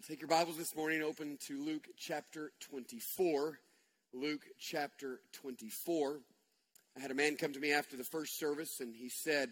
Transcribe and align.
Well, 0.00 0.06
take 0.08 0.22
your 0.22 0.28
Bibles 0.28 0.56
this 0.56 0.74
morning, 0.74 1.02
open 1.02 1.36
to 1.46 1.62
Luke 1.62 1.86
chapter 1.98 2.52
24. 2.60 3.58
Luke 4.14 4.46
chapter 4.58 5.20
24. 5.34 6.20
I 6.96 7.00
had 7.00 7.10
a 7.10 7.14
man 7.14 7.36
come 7.36 7.52
to 7.52 7.60
me 7.60 7.74
after 7.74 7.98
the 7.98 8.04
first 8.04 8.38
service, 8.38 8.80
and 8.80 8.94
he 8.96 9.10
said, 9.10 9.50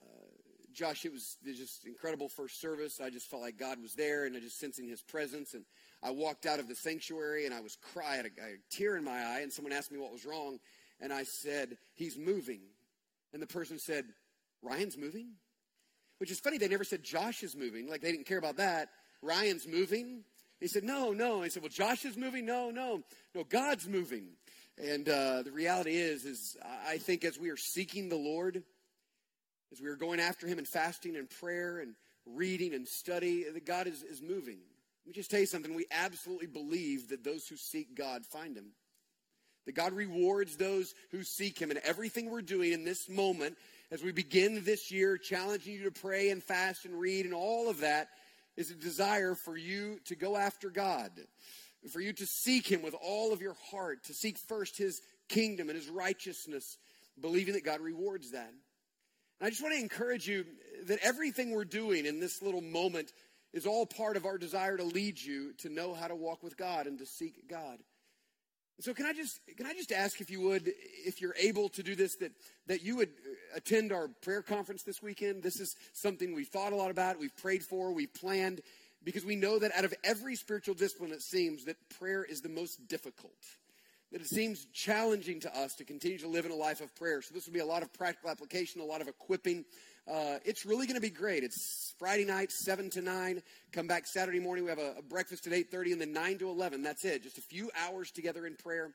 uh, 0.00 0.26
Josh, 0.72 1.04
it 1.04 1.10
was 1.10 1.38
just 1.44 1.84
incredible 1.86 2.28
first 2.28 2.60
service. 2.60 3.00
I 3.00 3.10
just 3.10 3.28
felt 3.28 3.42
like 3.42 3.58
God 3.58 3.82
was 3.82 3.94
there, 3.94 4.26
and 4.26 4.36
I 4.36 4.38
just 4.38 4.60
sensing 4.60 4.86
His 4.86 5.02
presence. 5.02 5.54
And 5.54 5.64
I 6.04 6.12
walked 6.12 6.46
out 6.46 6.60
of 6.60 6.68
the 6.68 6.76
sanctuary, 6.76 7.46
and 7.46 7.52
I 7.52 7.60
was 7.60 7.76
crying, 7.92 8.12
I 8.12 8.16
had 8.16 8.26
a, 8.26 8.28
a 8.28 8.56
tear 8.70 8.96
in 8.96 9.02
my 9.02 9.18
eye, 9.18 9.40
and 9.42 9.52
someone 9.52 9.72
asked 9.72 9.90
me 9.90 9.98
what 9.98 10.12
was 10.12 10.24
wrong, 10.24 10.60
and 11.00 11.12
I 11.12 11.24
said, 11.24 11.76
He's 11.96 12.16
moving. 12.16 12.60
And 13.32 13.42
the 13.42 13.48
person 13.48 13.80
said, 13.80 14.04
Ryan's 14.62 14.96
moving? 14.96 15.32
Which 16.18 16.30
is 16.30 16.38
funny, 16.38 16.58
they 16.58 16.68
never 16.68 16.84
said 16.84 17.02
Josh 17.02 17.42
is 17.42 17.56
moving. 17.56 17.88
Like 17.88 18.02
they 18.02 18.12
didn't 18.12 18.26
care 18.26 18.38
about 18.38 18.58
that. 18.58 18.90
Ryan's 19.22 19.66
moving. 19.66 20.24
He 20.60 20.66
said, 20.66 20.84
No, 20.84 21.12
no. 21.12 21.42
I 21.42 21.48
said, 21.48 21.62
Well, 21.62 21.70
Josh 21.70 22.04
is 22.04 22.16
moving? 22.16 22.46
No, 22.46 22.70
no. 22.70 23.02
No, 23.34 23.44
God's 23.44 23.88
moving. 23.88 24.28
And 24.82 25.08
uh, 25.08 25.42
the 25.42 25.52
reality 25.52 25.96
is, 25.96 26.24
is 26.24 26.56
I 26.88 26.98
think 26.98 27.24
as 27.24 27.38
we 27.38 27.50
are 27.50 27.56
seeking 27.56 28.08
the 28.08 28.16
Lord, 28.16 28.62
as 29.72 29.80
we 29.80 29.88
are 29.88 29.96
going 29.96 30.20
after 30.20 30.46
Him 30.46 30.58
in 30.58 30.64
fasting 30.64 31.16
and 31.16 31.28
prayer 31.28 31.80
and 31.80 31.94
reading 32.26 32.74
and 32.74 32.86
study, 32.86 33.44
that 33.52 33.66
God 33.66 33.86
is, 33.86 34.02
is 34.02 34.22
moving. 34.22 34.58
Let 35.04 35.06
me 35.06 35.12
just 35.12 35.30
tell 35.30 35.40
you 35.40 35.46
something. 35.46 35.74
We 35.74 35.86
absolutely 35.90 36.46
believe 36.46 37.08
that 37.08 37.24
those 37.24 37.46
who 37.46 37.56
seek 37.56 37.94
God 37.94 38.24
find 38.24 38.56
Him. 38.56 38.72
That 39.66 39.74
God 39.74 39.92
rewards 39.92 40.56
those 40.56 40.94
who 41.10 41.22
seek 41.22 41.58
Him. 41.58 41.70
And 41.70 41.80
everything 41.84 42.30
we're 42.30 42.42
doing 42.42 42.72
in 42.72 42.84
this 42.84 43.08
moment, 43.08 43.56
as 43.90 44.02
we 44.02 44.12
begin 44.12 44.64
this 44.64 44.90
year, 44.90 45.18
challenging 45.18 45.74
you 45.74 45.84
to 45.84 45.90
pray 45.90 46.30
and 46.30 46.42
fast 46.42 46.84
and 46.84 46.98
read 46.98 47.24
and 47.26 47.34
all 47.34 47.68
of 47.68 47.80
that, 47.80 48.08
is 48.60 48.70
a 48.70 48.74
desire 48.74 49.34
for 49.34 49.56
you 49.56 49.98
to 50.04 50.14
go 50.14 50.36
after 50.36 50.68
God, 50.68 51.10
for 51.90 52.00
you 52.00 52.12
to 52.12 52.26
seek 52.26 52.70
Him 52.70 52.82
with 52.82 52.94
all 53.02 53.32
of 53.32 53.40
your 53.40 53.56
heart, 53.70 54.04
to 54.04 54.14
seek 54.14 54.36
first 54.36 54.76
His 54.76 55.00
kingdom 55.30 55.70
and 55.70 55.78
His 55.78 55.88
righteousness, 55.88 56.76
believing 57.18 57.54
that 57.54 57.64
God 57.64 57.80
rewards 57.80 58.32
that. 58.32 58.50
And 59.40 59.46
I 59.46 59.48
just 59.48 59.62
want 59.62 59.74
to 59.74 59.80
encourage 59.80 60.28
you 60.28 60.44
that 60.84 60.98
everything 61.02 61.52
we're 61.52 61.64
doing 61.64 62.04
in 62.04 62.20
this 62.20 62.42
little 62.42 62.60
moment 62.60 63.12
is 63.54 63.66
all 63.66 63.86
part 63.86 64.18
of 64.18 64.26
our 64.26 64.36
desire 64.36 64.76
to 64.76 64.84
lead 64.84 65.18
you 65.18 65.54
to 65.58 65.70
know 65.70 65.94
how 65.94 66.06
to 66.06 66.14
walk 66.14 66.42
with 66.42 66.58
God 66.58 66.86
and 66.86 66.98
to 66.98 67.06
seek 67.06 67.48
God. 67.48 67.78
So 68.80 68.94
can 68.94 69.04
I 69.04 69.12
just 69.12 69.40
can 69.56 69.66
I 69.66 69.74
just 69.74 69.92
ask 69.92 70.20
if 70.20 70.30
you 70.30 70.40
would, 70.40 70.72
if 71.06 71.20
you're 71.20 71.34
able 71.38 71.68
to 71.70 71.82
do 71.82 71.94
this, 71.94 72.16
that 72.16 72.32
that 72.66 72.82
you 72.82 72.96
would 72.96 73.10
attend 73.54 73.92
our 73.92 74.08
prayer 74.22 74.42
conference 74.42 74.82
this 74.82 75.02
weekend. 75.02 75.42
This 75.42 75.60
is 75.60 75.76
something 75.92 76.34
we've 76.34 76.48
thought 76.48 76.72
a 76.72 76.76
lot 76.76 76.90
about, 76.90 77.18
we've 77.18 77.36
prayed 77.36 77.62
for, 77.62 77.92
we've 77.92 78.12
planned, 78.14 78.62
because 79.04 79.24
we 79.24 79.36
know 79.36 79.58
that 79.58 79.72
out 79.76 79.84
of 79.84 79.94
every 80.02 80.34
spiritual 80.34 80.74
discipline, 80.74 81.12
it 81.12 81.22
seems 81.22 81.64
that 81.66 81.76
prayer 81.98 82.24
is 82.24 82.40
the 82.40 82.48
most 82.48 82.88
difficult. 82.88 83.32
That 84.12 84.22
it 84.22 84.28
seems 84.28 84.66
challenging 84.72 85.40
to 85.40 85.56
us 85.56 85.74
to 85.76 85.84
continue 85.84 86.18
to 86.18 86.28
live 86.28 86.44
in 86.44 86.50
a 86.50 86.56
life 86.56 86.80
of 86.80 86.94
prayer. 86.96 87.22
So 87.22 87.32
this 87.34 87.46
will 87.46 87.52
be 87.52 87.60
a 87.60 87.66
lot 87.66 87.82
of 87.82 87.92
practical 87.92 88.30
application, 88.30 88.80
a 88.80 88.84
lot 88.84 89.00
of 89.00 89.08
equipping. 89.08 89.64
Uh, 90.10 90.38
it's 90.44 90.66
really 90.66 90.86
going 90.86 90.96
to 90.96 91.00
be 91.00 91.10
great. 91.10 91.44
It's 91.44 91.94
Friday 91.96 92.24
night, 92.24 92.50
seven 92.50 92.90
to 92.90 93.00
nine. 93.00 93.42
Come 93.70 93.86
back 93.86 94.08
Saturday 94.08 94.40
morning. 94.40 94.64
We 94.64 94.70
have 94.70 94.80
a, 94.80 94.94
a 94.98 95.02
breakfast 95.02 95.46
at 95.46 95.52
eight 95.52 95.70
thirty, 95.70 95.92
and 95.92 96.00
then 96.00 96.12
nine 96.12 96.36
to 96.38 96.48
eleven. 96.48 96.82
That's 96.82 97.04
it. 97.04 97.22
Just 97.22 97.38
a 97.38 97.42
few 97.42 97.70
hours 97.86 98.10
together 98.10 98.44
in 98.44 98.56
prayer. 98.56 98.90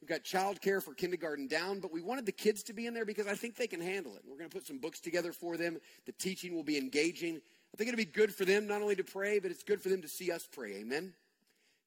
We've 0.00 0.08
got 0.08 0.22
childcare 0.22 0.80
for 0.80 0.94
kindergarten 0.94 1.48
down, 1.48 1.80
but 1.80 1.92
we 1.92 2.00
wanted 2.00 2.26
the 2.26 2.32
kids 2.32 2.62
to 2.64 2.72
be 2.72 2.86
in 2.86 2.94
there 2.94 3.04
because 3.04 3.26
I 3.26 3.34
think 3.34 3.56
they 3.56 3.66
can 3.66 3.80
handle 3.80 4.14
it. 4.14 4.22
We're 4.24 4.36
going 4.36 4.50
to 4.50 4.54
put 4.54 4.66
some 4.66 4.78
books 4.78 5.00
together 5.00 5.32
for 5.32 5.56
them. 5.56 5.78
The 6.06 6.12
teaching 6.12 6.54
will 6.54 6.62
be 6.62 6.78
engaging. 6.78 7.40
I 7.74 7.76
think 7.76 7.88
it'll 7.88 7.96
be 7.96 8.04
good 8.04 8.32
for 8.32 8.44
them 8.44 8.68
not 8.68 8.82
only 8.82 8.96
to 8.96 9.04
pray, 9.04 9.40
but 9.40 9.50
it's 9.50 9.64
good 9.64 9.80
for 9.80 9.88
them 9.88 10.02
to 10.02 10.08
see 10.08 10.30
us 10.30 10.46
pray. 10.52 10.74
Amen. 10.74 11.12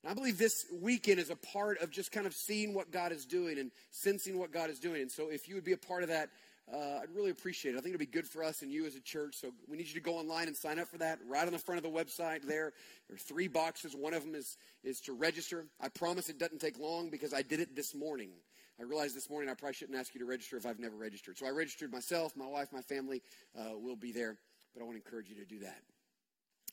And 0.04 0.12
I 0.12 0.14
believe 0.14 0.38
this 0.38 0.66
weekend 0.82 1.20
is 1.20 1.30
a 1.30 1.36
part 1.36 1.82
of 1.82 1.92
just 1.92 2.12
kind 2.12 2.28
of 2.28 2.34
seeing 2.34 2.74
what 2.74 2.92
God 2.92 3.12
is 3.14 3.26
doing 3.26 3.58
and 3.58 3.72
sensing 3.92 4.38
what 4.38 4.52
God 4.52 4.70
is 4.70 4.80
doing. 4.80 5.02
And 5.02 5.12
so 5.12 5.30
if 5.30 5.48
you 5.48 5.56
would 5.56 5.64
be 5.64 5.74
a 5.74 5.78
part 5.78 6.04
of 6.04 6.10
that, 6.10 6.30
uh, 6.74 7.00
I'd 7.02 7.14
really 7.14 7.30
appreciate 7.30 7.76
it. 7.76 7.78
I 7.78 7.82
think 7.82 7.94
it'll 7.94 8.00
be 8.00 8.08
good 8.08 8.26
for 8.26 8.44
us 8.44 8.64
and 8.64 8.72
you 8.72 8.86
as 8.88 8.96
a 8.96 9.00
church. 9.00 9.36
So 9.36 9.52
we 9.68 9.78
need 9.78 9.88
you 9.88 9.94
to 9.94 10.00
go 10.00 10.18
online 10.18 10.48
and 10.48 10.58
sign 10.58 10.80
up 10.80 10.88
for 10.88 10.98
that. 10.98 11.20
Right 11.28 11.46
on 11.46 11.54
the 11.54 11.60
front 11.60 11.78
of 11.78 11.84
the 11.84 11.96
website 11.96 12.42
there, 12.42 12.74
there 13.08 13.16
are 13.16 13.20
three 13.20 13.48
boxes. 13.48 13.96
One 13.96 14.16
of 14.16 14.24
them 14.24 14.34
is, 14.34 14.58
is 14.84 15.00
to 15.02 15.14
register. 15.14 15.68
I 15.80 15.90
promise 15.90 16.28
it 16.28 16.40
doesn't 16.40 16.60
take 16.60 16.80
long 16.80 17.10
because 17.10 17.34
I 17.34 17.44
did 17.44 17.60
it 17.60 17.76
this 17.76 17.94
morning. 17.94 18.32
I 18.80 18.84
realized 18.84 19.16
this 19.16 19.30
morning 19.30 19.50
I 19.50 19.54
probably 19.54 19.76
shouldn't 19.76 19.98
ask 19.98 20.16
you 20.16 20.20
to 20.20 20.26
register 20.26 20.58
if 20.58 20.66
I've 20.66 20.80
never 20.80 20.96
registered. 20.96 21.38
So 21.38 21.46
I 21.46 21.52
registered 21.52 21.92
myself, 21.92 22.36
my 22.36 22.48
wife, 22.48 22.70
my 22.74 22.82
family 22.82 23.22
uh, 23.58 23.78
will 23.78 23.96
be 23.96 24.12
there. 24.12 24.38
But 24.74 24.82
I 24.82 24.86
want 24.86 24.98
to 24.98 25.04
encourage 25.06 25.30
you 25.30 25.36
to 25.36 25.46
do 25.46 25.60
that. 25.60 25.82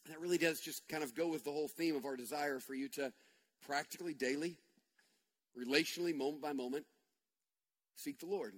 And 0.06 0.14
that 0.14 0.20
really 0.20 0.38
does 0.38 0.60
just 0.60 0.88
kind 0.88 1.04
of 1.04 1.14
go 1.14 1.28
with 1.28 1.44
the 1.44 1.52
whole 1.52 1.68
theme 1.68 1.96
of 1.96 2.06
our 2.06 2.16
desire 2.16 2.60
for 2.60 2.74
you 2.74 2.88
to 2.90 3.12
practically 3.66 4.14
daily, 4.14 4.56
relationally, 5.56 6.16
moment 6.16 6.42
by 6.42 6.52
moment, 6.54 6.86
seek 7.94 8.18
the 8.18 8.26
Lord 8.26 8.54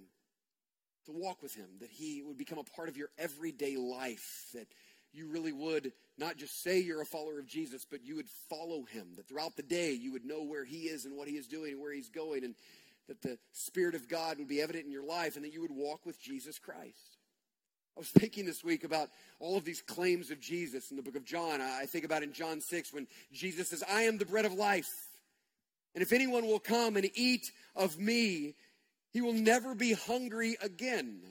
to 1.05 1.11
walk 1.11 1.41
with 1.41 1.55
Him, 1.55 1.67
that 1.79 1.91
He 1.91 2.21
would 2.21 2.37
become 2.37 2.57
a 2.57 2.63
part 2.63 2.89
of 2.89 2.97
your 2.97 3.09
everyday 3.17 3.77
life, 3.77 4.47
that 4.53 4.67
you 5.13 5.27
really 5.27 5.53
would 5.53 5.93
not 6.17 6.37
just 6.37 6.61
say 6.61 6.79
you're 6.79 7.01
a 7.01 7.05
follower 7.05 7.39
of 7.39 7.47
Jesus, 7.47 7.85
but 7.89 8.03
you 8.03 8.15
would 8.15 8.29
follow 8.49 8.83
Him, 8.83 9.13
that 9.15 9.27
throughout 9.27 9.55
the 9.55 9.63
day 9.63 9.93
you 9.93 10.11
would 10.11 10.25
know 10.25 10.43
where 10.43 10.65
He 10.65 10.83
is 10.83 11.05
and 11.05 11.15
what 11.15 11.27
He 11.27 11.35
is 11.35 11.47
doing 11.47 11.73
and 11.73 11.81
where 11.81 11.93
He's 11.93 12.09
going, 12.09 12.43
and 12.43 12.55
that 13.07 13.21
the 13.21 13.37
Spirit 13.51 13.95
of 13.95 14.09
God 14.09 14.39
would 14.39 14.47
be 14.47 14.61
evident 14.61 14.85
in 14.85 14.91
your 14.91 15.05
life, 15.05 15.35
and 15.35 15.45
that 15.45 15.53
you 15.53 15.61
would 15.61 15.71
walk 15.71 16.05
with 16.05 16.21
Jesus 16.21 16.59
Christ. 16.59 17.17
I 17.95 17.99
was 18.01 18.09
thinking 18.09 18.45
this 18.45 18.61
week 18.61 18.83
about 18.83 19.07
all 19.39 19.55
of 19.55 19.63
these 19.63 19.81
claims 19.81 20.29
of 20.29 20.41
Jesus 20.41 20.91
in 20.91 20.97
the 20.97 21.03
book 21.03 21.15
of 21.15 21.23
John. 21.23 21.61
I 21.61 21.85
think 21.85 22.03
about 22.03 22.23
in 22.23 22.33
John 22.33 22.59
6 22.59 22.93
when 22.93 23.07
Jesus 23.31 23.69
says, 23.69 23.83
I 23.89 24.01
am 24.01 24.17
the 24.17 24.25
bread 24.25 24.43
of 24.43 24.53
life. 24.53 24.89
And 25.93 26.01
if 26.01 26.11
anyone 26.11 26.45
will 26.45 26.59
come 26.59 26.97
and 26.97 27.09
eat 27.13 27.49
of 27.73 27.97
me, 27.97 28.55
he 29.15 29.21
will 29.21 29.31
never 29.31 29.73
be 29.73 29.93
hungry 29.93 30.57
again. 30.61 31.21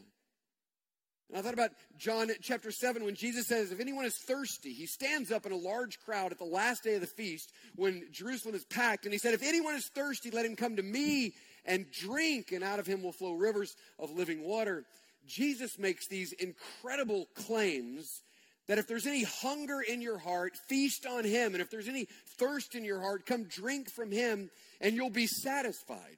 And 1.28 1.36
I 1.36 1.42
thought 1.42 1.52
about 1.52 1.72
John 1.98 2.30
chapter 2.40 2.70
7 2.70 3.04
when 3.04 3.14
Jesus 3.14 3.46
says, 3.46 3.72
If 3.72 3.78
anyone 3.78 4.06
is 4.06 4.16
thirsty, 4.16 4.72
he 4.72 4.86
stands 4.86 5.30
up 5.30 5.44
in 5.44 5.52
a 5.52 5.56
large 5.56 6.00
crowd 6.00 6.32
at 6.32 6.38
the 6.38 6.46
last 6.46 6.82
day 6.82 6.94
of 6.94 7.02
the 7.02 7.06
feast 7.06 7.52
when 7.76 8.08
Jerusalem 8.10 8.54
is 8.54 8.64
packed. 8.64 9.04
And 9.04 9.12
he 9.12 9.18
said, 9.18 9.34
If 9.34 9.42
anyone 9.42 9.74
is 9.74 9.86
thirsty, 9.88 10.30
let 10.30 10.46
him 10.46 10.56
come 10.56 10.76
to 10.76 10.82
me 10.82 11.34
and 11.66 11.84
drink, 11.92 12.52
and 12.52 12.64
out 12.64 12.78
of 12.78 12.86
him 12.86 13.02
will 13.02 13.12
flow 13.12 13.32
rivers 13.32 13.76
of 13.98 14.10
living 14.12 14.42
water. 14.42 14.86
Jesus 15.26 15.78
makes 15.78 16.08
these 16.08 16.32
incredible 16.32 17.26
claims 17.34 18.22
that 18.66 18.78
if 18.78 18.88
there's 18.88 19.06
any 19.06 19.24
hunger 19.24 19.82
in 19.82 20.00
your 20.00 20.16
heart, 20.16 20.56
feast 20.68 21.04
on 21.04 21.24
him. 21.24 21.52
And 21.52 21.60
if 21.60 21.68
there's 21.68 21.88
any 21.88 22.08
thirst 22.38 22.76
in 22.76 22.82
your 22.82 23.02
heart, 23.02 23.26
come 23.26 23.44
drink 23.44 23.90
from 23.90 24.10
him, 24.10 24.48
and 24.80 24.96
you'll 24.96 25.10
be 25.10 25.26
satisfied. 25.26 26.16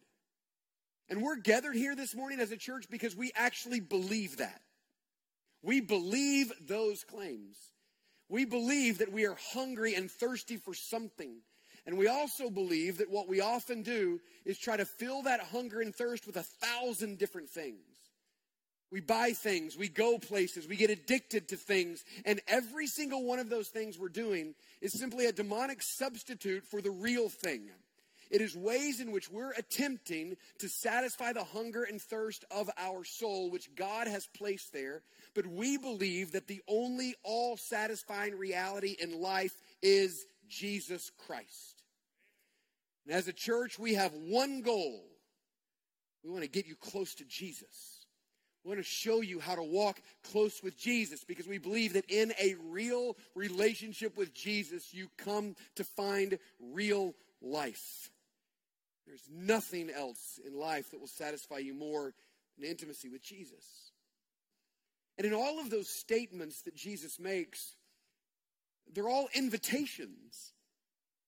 And 1.09 1.22
we're 1.22 1.37
gathered 1.37 1.77
here 1.77 1.94
this 1.94 2.15
morning 2.15 2.41
as 2.41 2.50
a 2.50 2.56
church 2.56 2.87
because 2.91 3.15
we 3.15 3.33
actually 3.37 3.81
believe 3.81 4.39
that. 4.39 4.61
We 5.62 5.81
believe 5.81 6.53
those 6.61 7.05
claims. 7.05 7.56
We 8.28 8.44
believe 8.44 8.99
that 8.99 9.12
we 9.12 9.27
are 9.27 9.37
hungry 9.53 9.95
and 9.95 10.11
thirsty 10.11 10.56
for 10.56 10.75
something. 10.75 11.37
And 11.87 11.97
we 11.97 12.09
also 12.09 12.50
believe 12.50 12.99
that 12.99 13.11
what 13.11 13.28
we 13.28 13.41
often 13.41 13.83
do 13.83 14.21
is 14.45 14.59
try 14.59 14.77
to 14.77 14.84
fill 14.84 15.22
that 15.22 15.41
hunger 15.41 15.81
and 15.81 15.95
thirst 15.95 16.27
with 16.27 16.37
a 16.37 16.43
thousand 16.43 17.19
different 17.19 17.49
things. 17.49 17.78
We 18.91 19.00
buy 19.00 19.33
things, 19.33 19.77
we 19.77 19.89
go 19.89 20.19
places, 20.19 20.69
we 20.69 20.77
get 20.77 20.91
addicted 20.91 21.49
to 21.49 21.56
things, 21.56 22.05
and 22.25 22.41
every 22.47 22.87
single 22.87 23.25
one 23.25 23.41
of 23.41 23.49
those 23.49 23.69
things 23.69 23.99
we're 23.99 24.09
doing 24.09 24.55
is 24.81 24.99
simply 24.99 25.27
a 25.27 25.33
demonic 25.33 25.83
substitute 25.83 26.65
for 26.65 26.81
the 26.81 26.93
real 26.93 27.28
thing. 27.28 27.69
It 28.31 28.41
is 28.41 28.57
ways 28.57 29.01
in 29.01 29.13
which 29.13 29.31
we're 29.31 29.53
attempting 29.53 30.37
to 30.59 30.69
satisfy 30.69 31.33
the 31.33 31.45
hunger 31.45 31.85
and 31.85 32.01
thirst 32.01 32.45
of 32.51 32.71
our 32.77 33.05
soul, 33.05 33.51
which 33.51 33.75
God 33.75 34.09
has 34.09 34.29
placed 34.37 34.73
there. 34.73 35.03
But 35.35 35.47
we 35.47 35.77
believe 35.77 36.33
that 36.33 36.47
the 36.47 36.63
only 36.69 37.15
all 37.23 37.57
satisfying 37.57 38.37
reality 38.37 38.97
in 39.01 39.21
life 39.21 39.55
is 39.83 40.27
Jesus 40.49 41.11
Christ. 41.27 41.83
And 43.07 43.15
as 43.15 43.28
a 43.28 43.33
church, 43.33 43.78
we 43.78 43.95
have 43.95 44.13
one 44.15 44.63
goal 44.63 45.05
we 46.27 46.33
want 46.33 46.43
to 46.43 46.51
get 46.51 46.67
you 46.67 46.75
close 46.75 47.15
to 47.17 47.25
Jesus. 47.25 48.05
We 48.65 48.71
want 48.71 48.81
to 48.81 48.84
show 48.84 49.21
you 49.21 49.39
how 49.39 49.55
to 49.55 49.63
walk 49.63 50.03
close 50.33 50.61
with 50.61 50.77
Jesus 50.77 51.22
because 51.22 51.47
we 51.47 51.59
believe 51.59 51.93
that 51.93 52.11
in 52.11 52.33
a 52.41 52.57
real 52.71 53.17
relationship 53.37 54.19
with 54.19 54.34
Jesus, 54.34 54.93
you 54.93 55.07
come 55.19 55.55
to 55.77 55.84
find 55.84 56.41
real 56.59 57.15
life. 57.41 58.11
There's 59.07 59.29
nothing 59.31 59.91
else 59.91 60.41
in 60.45 60.59
life 60.59 60.91
that 60.91 61.01
will 61.01 61.07
satisfy 61.07 61.59
you 61.59 61.75
more 61.75 62.15
than 62.59 62.69
intimacy 62.69 63.09
with 63.09 63.23
Jesus. 63.23 63.93
And 65.17 65.27
in 65.27 65.33
all 65.33 65.61
of 65.61 65.71
those 65.71 65.89
statements 65.89 66.63
that 66.63 66.75
Jesus 66.75 67.19
makes, 67.19 67.77
they're 68.93 69.09
all 69.09 69.29
invitations. 69.35 70.53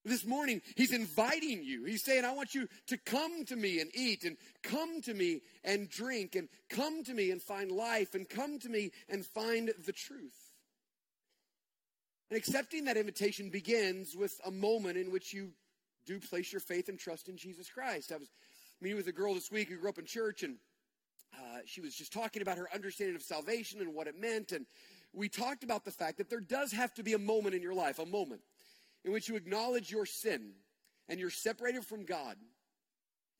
This 0.05 0.25
morning, 0.25 0.63
he's 0.77 0.93
inviting 0.93 1.63
you. 1.63 1.85
He's 1.85 2.05
saying, 2.05 2.25
I 2.25 2.33
want 2.33 2.55
you 2.55 2.69
to 2.87 2.97
come 2.97 3.45
to 3.47 3.57
me 3.57 3.81
and 3.81 3.91
eat, 3.95 4.25
and 4.25 4.37
come 4.63 5.03
to 5.03 5.13
me 5.13 5.43
and 5.65 5.89
drink, 5.89 6.35
and 6.35 6.49
come 6.71 7.05
to 7.05 7.15
me 7.15 7.31
and 7.31 7.43
find 7.43 7.71
life, 7.71 8.15
and 8.15 8.29
come 8.29 8.59
to 8.61 8.69
me 8.69 8.93
and 9.09 9.25
find 9.25 9.71
the 9.85 9.93
truth. 9.93 10.53
And 12.31 12.39
accepting 12.39 12.85
that 12.85 12.97
invitation 12.97 13.51
begins 13.51 14.15
with 14.17 14.41
a 14.45 14.51
moment 14.51 14.99
in 14.99 15.11
which 15.11 15.33
you 15.33 15.51
do 16.08 16.19
place 16.19 16.50
your 16.50 16.60
faith 16.60 16.88
and 16.88 16.99
trust 16.99 17.28
in 17.28 17.37
Jesus 17.37 17.69
Christ. 17.69 18.12
I 18.12 18.16
was 18.16 18.31
meeting 18.81 18.96
with 18.96 19.08
a 19.08 19.12
girl 19.12 19.34
this 19.34 19.50
week 19.50 19.69
who 19.69 19.76
grew 19.76 19.90
up 19.90 19.99
in 19.99 20.06
church, 20.06 20.43
and 20.43 20.56
uh, 21.34 21.58
she 21.66 21.82
was 21.82 21.94
just 21.94 22.14
talking 22.14 22.40
about 22.40 22.56
her 22.56 22.69
understanding 22.75 23.14
of 23.14 23.20
salvation 23.20 23.81
and 23.81 23.94
what 23.94 24.06
it 24.06 24.19
meant. 24.19 24.52
And 24.52 24.64
we 25.12 25.28
talked 25.28 25.64
about 25.64 25.84
the 25.84 25.90
fact 25.90 26.16
that 26.16 26.31
there 26.31 26.40
does 26.40 26.72
have 26.72 26.94
to 26.94 27.02
be 27.02 27.12
a 27.12 27.19
moment 27.19 27.55
in 27.55 27.60
your 27.60 27.75
life, 27.75 27.99
a 27.99 28.06
moment 28.06 28.40
in 29.05 29.12
which 29.12 29.28
you 29.28 29.37
acknowledge 29.37 29.90
your 29.90 30.06
sin 30.06 30.52
and 31.10 31.20
you're 31.20 31.28
separated 31.28 31.84
from 31.84 32.06
God 32.06 32.37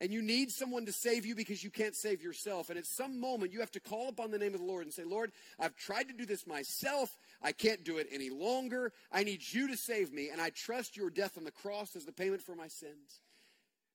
and 0.01 0.13
you 0.13 0.21
need 0.21 0.51
someone 0.51 0.85
to 0.85 0.93
save 0.93 1.25
you 1.25 1.35
because 1.35 1.63
you 1.63 1.69
can't 1.69 1.95
save 1.95 2.21
yourself. 2.21 2.69
And 2.69 2.77
at 2.77 2.85
some 2.85 3.19
moment, 3.19 3.51
you 3.51 3.59
have 3.59 3.71
to 3.71 3.81
call 3.81 4.07
upon 4.07 4.31
the 4.31 4.37
name 4.37 4.53
of 4.53 4.61
the 4.61 4.65
Lord 4.65 4.85
and 4.85 4.93
say, 4.93 5.03
Lord, 5.03 5.31
I've 5.59 5.75
tried 5.75 6.07
to 6.07 6.13
do 6.13 6.25
this 6.25 6.47
myself. 6.47 7.17
I 7.41 7.51
can't 7.51 7.83
do 7.83 7.97
it 7.97 8.07
any 8.11 8.29
longer. 8.29 8.93
I 9.11 9.23
need 9.23 9.41
you 9.51 9.67
to 9.67 9.75
save 9.75 10.13
me. 10.13 10.29
And 10.29 10.39
I 10.39 10.51
trust 10.51 10.95
your 10.95 11.09
death 11.09 11.37
on 11.37 11.43
the 11.43 11.51
cross 11.51 11.95
as 11.95 12.05
the 12.05 12.13
payment 12.13 12.41
for 12.41 12.55
my 12.55 12.67
sins. 12.67 13.19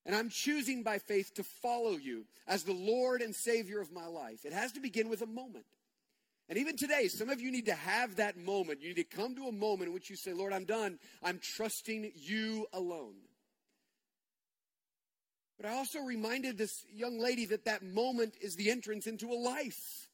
And 0.04 0.14
I'm 0.14 0.28
choosing 0.28 0.82
by 0.82 0.98
faith 0.98 1.32
to 1.36 1.42
follow 1.42 1.92
you 1.92 2.26
as 2.46 2.64
the 2.64 2.74
Lord 2.74 3.22
and 3.22 3.34
Savior 3.34 3.80
of 3.80 3.90
my 3.90 4.06
life. 4.06 4.44
It 4.44 4.52
has 4.52 4.72
to 4.72 4.80
begin 4.80 5.08
with 5.08 5.22
a 5.22 5.26
moment. 5.26 5.64
And 6.50 6.58
even 6.58 6.76
today, 6.76 7.08
some 7.08 7.30
of 7.30 7.40
you 7.40 7.50
need 7.50 7.66
to 7.66 7.74
have 7.74 8.16
that 8.16 8.36
moment. 8.36 8.82
You 8.82 8.88
need 8.88 9.08
to 9.08 9.16
come 9.16 9.34
to 9.36 9.46
a 9.46 9.52
moment 9.52 9.88
in 9.88 9.94
which 9.94 10.10
you 10.10 10.16
say, 10.16 10.34
Lord, 10.34 10.52
I'm 10.52 10.66
done. 10.66 10.98
I'm 11.22 11.40
trusting 11.42 12.12
you 12.16 12.66
alone. 12.74 13.14
But 15.56 15.66
I 15.66 15.74
also 15.74 16.00
reminded 16.00 16.58
this 16.58 16.84
young 16.92 17.18
lady 17.18 17.46
that 17.46 17.64
that 17.64 17.82
moment 17.82 18.34
is 18.40 18.56
the 18.56 18.70
entrance 18.70 19.06
into 19.06 19.30
a 19.30 19.34
life. 19.34 20.08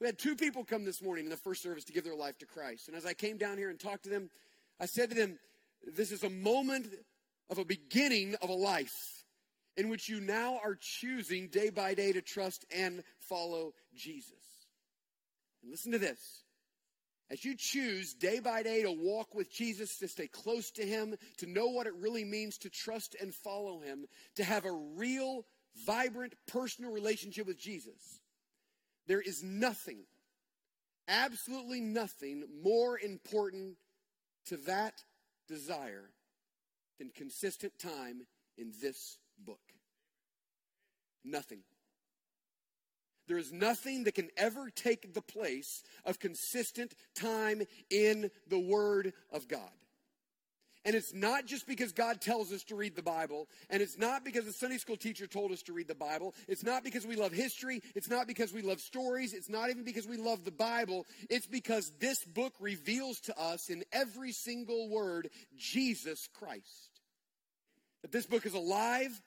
We 0.00 0.06
had 0.06 0.18
two 0.18 0.36
people 0.36 0.64
come 0.64 0.84
this 0.84 1.02
morning 1.02 1.24
in 1.24 1.30
the 1.30 1.36
first 1.36 1.62
service 1.62 1.84
to 1.84 1.92
give 1.92 2.04
their 2.04 2.14
life 2.14 2.38
to 2.38 2.46
Christ. 2.46 2.88
And 2.88 2.96
as 2.96 3.06
I 3.06 3.14
came 3.14 3.38
down 3.38 3.58
here 3.58 3.70
and 3.70 3.80
talked 3.80 4.04
to 4.04 4.10
them, 4.10 4.30
I 4.78 4.86
said 4.86 5.10
to 5.10 5.16
them, 5.16 5.38
This 5.84 6.12
is 6.12 6.22
a 6.22 6.30
moment 6.30 6.88
of 7.50 7.58
a 7.58 7.64
beginning 7.64 8.36
of 8.42 8.50
a 8.50 8.54
life 8.54 9.24
in 9.76 9.88
which 9.88 10.08
you 10.08 10.20
now 10.20 10.58
are 10.62 10.76
choosing 10.78 11.48
day 11.48 11.70
by 11.70 11.94
day 11.94 12.12
to 12.12 12.22
trust 12.22 12.64
and 12.74 13.02
follow 13.18 13.72
Jesus. 13.94 14.32
And 15.62 15.70
listen 15.70 15.92
to 15.92 15.98
this 15.98 16.44
as 17.30 17.44
you 17.44 17.54
choose 17.56 18.14
day 18.14 18.38
by 18.38 18.62
day 18.62 18.82
to 18.82 18.92
walk 18.92 19.34
with 19.34 19.50
Jesus, 19.50 19.98
to 19.98 20.08
stay 20.08 20.28
close 20.28 20.70
to 20.72 20.86
Him, 20.86 21.16
to 21.38 21.46
know 21.46 21.66
what 21.66 21.86
it 21.86 21.94
really 21.96 22.24
means 22.24 22.58
to 22.58 22.70
trust 22.70 23.16
and 23.20 23.34
follow 23.34 23.80
Him, 23.80 24.06
to 24.36 24.44
have 24.44 24.64
a 24.64 24.72
real, 24.72 25.44
vibrant, 25.84 26.34
personal 26.46 26.92
relationship 26.92 27.46
with 27.46 27.58
Jesus, 27.58 28.20
there 29.06 29.20
is 29.20 29.42
nothing, 29.42 30.04
absolutely 31.08 31.80
nothing 31.80 32.44
more 32.62 32.98
important 32.98 33.76
to 34.46 34.56
that 34.58 34.94
desire 35.48 36.10
than 36.98 37.10
consistent 37.10 37.78
time 37.78 38.26
in 38.56 38.72
this 38.80 39.18
book. 39.44 39.60
Nothing. 41.24 41.62
There 43.28 43.38
is 43.38 43.52
nothing 43.52 44.04
that 44.04 44.14
can 44.14 44.30
ever 44.36 44.70
take 44.70 45.14
the 45.14 45.22
place 45.22 45.82
of 46.04 46.18
consistent 46.18 46.94
time 47.14 47.62
in 47.90 48.30
the 48.48 48.58
Word 48.58 49.12
of 49.32 49.48
God. 49.48 49.70
And 50.86 50.94
it's 50.94 51.12
not 51.12 51.46
just 51.46 51.66
because 51.66 51.90
God 51.90 52.20
tells 52.20 52.52
us 52.52 52.62
to 52.64 52.76
read 52.76 52.94
the 52.94 53.02
Bible, 53.02 53.48
and 53.70 53.82
it's 53.82 53.98
not 53.98 54.24
because 54.24 54.46
a 54.46 54.52
Sunday 54.52 54.78
school 54.78 54.96
teacher 54.96 55.26
told 55.26 55.50
us 55.50 55.62
to 55.62 55.72
read 55.72 55.88
the 55.88 55.96
Bible. 55.96 56.32
It's 56.46 56.62
not 56.62 56.84
because 56.84 57.04
we 57.04 57.16
love 57.16 57.32
history. 57.32 57.82
It's 57.96 58.08
not 58.08 58.28
because 58.28 58.52
we 58.52 58.62
love 58.62 58.78
stories. 58.78 59.34
It's 59.34 59.48
not 59.48 59.68
even 59.68 59.82
because 59.82 60.06
we 60.06 60.16
love 60.16 60.44
the 60.44 60.52
Bible. 60.52 61.04
It's 61.28 61.48
because 61.48 61.90
this 61.98 62.24
book 62.24 62.54
reveals 62.60 63.18
to 63.22 63.36
us 63.36 63.68
in 63.68 63.82
every 63.92 64.30
single 64.30 64.88
word 64.88 65.28
Jesus 65.58 66.28
Christ. 66.38 67.00
That 68.02 68.12
this 68.12 68.26
book 68.26 68.46
is 68.46 68.54
alive, 68.54 69.20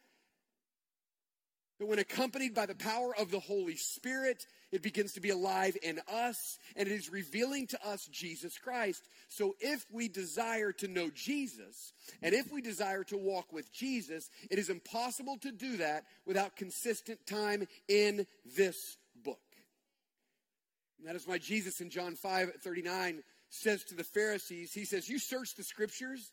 that 1.79 1.85
when 1.85 1.99
accompanied 1.99 2.53
by 2.53 2.65
the 2.65 2.75
power 2.75 3.15
of 3.15 3.31
the 3.31 3.39
Holy 3.39 3.77
Spirit, 3.77 4.45
it 4.71 4.83
begins 4.83 5.13
to 5.13 5.21
be 5.21 5.29
alive 5.29 5.77
in 5.81 5.99
us 6.11 6.59
and 6.75 6.87
it 6.87 6.91
is 6.91 7.09
revealing 7.09 7.67
to 7.67 7.87
us 7.87 8.05
Jesus 8.11 8.57
Christ. 8.57 9.07
So 9.29 9.55
if 9.61 9.85
we 9.91 10.09
desire 10.09 10.73
to 10.73 10.87
know 10.89 11.09
Jesus 11.09 11.93
and 12.21 12.35
if 12.35 12.51
we 12.51 12.61
desire 12.61 13.05
to 13.05 13.17
walk 13.17 13.53
with 13.53 13.71
Jesus, 13.71 14.29
it 14.51 14.59
is 14.59 14.69
impossible 14.69 15.37
to 15.37 15.51
do 15.51 15.77
that 15.77 16.03
without 16.25 16.57
consistent 16.57 17.25
time 17.25 17.65
in 17.87 18.27
this 18.57 18.97
book. 19.23 19.39
And 20.99 21.07
that 21.07 21.15
is 21.15 21.25
why 21.25 21.37
Jesus 21.37 21.79
in 21.79 21.89
John 21.89 22.15
5 22.15 22.55
39 22.61 23.23
says 23.49 23.85
to 23.85 23.95
the 23.95 24.03
Pharisees, 24.03 24.73
He 24.73 24.83
says, 24.83 25.07
You 25.07 25.17
search 25.17 25.55
the 25.55 25.63
scriptures 25.63 26.31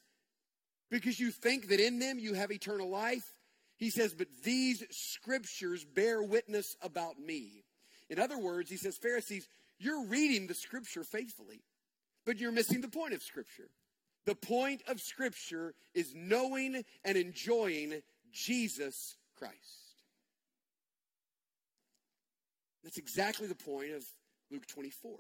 because 0.91 1.21
you 1.21 1.31
think 1.31 1.69
that 1.69 1.79
in 1.79 2.01
them 2.01 2.19
you 2.19 2.35
have 2.35 2.51
eternal 2.51 2.91
life 2.91 3.36
he 3.77 3.91
says, 3.91 4.15
But 4.15 4.29
these 4.43 4.85
scriptures 4.91 5.85
bear 5.85 6.23
witness 6.23 6.77
about 6.83 7.19
me. 7.19 7.65
In 8.09 8.19
other 8.19 8.39
words, 8.39 8.71
he 8.71 8.77
says, 8.77 8.97
Pharisees, 8.97 9.49
you're 9.79 10.07
reading 10.07 10.47
the 10.47 10.55
scripture 10.55 11.05
faithfully, 11.05 11.63
but 12.25 12.39
you're 12.39 12.53
missing 12.53 12.81
the 12.81 12.89
point 12.89 13.15
of 13.15 13.23
scripture. 13.23 13.69
The 14.25 14.35
point 14.35 14.83
of 14.89 15.01
scripture 15.01 15.75
is 15.95 16.13
knowing 16.15 16.85
and 17.05 17.17
enjoying 17.17 18.03
Jesus 18.33 19.17
Christ. 19.39 19.55
That's 22.83 22.99
exactly 22.99 23.47
the 23.47 23.55
point 23.55 23.93
of 23.93 24.05
Luke 24.51 24.67
24. 24.67 25.19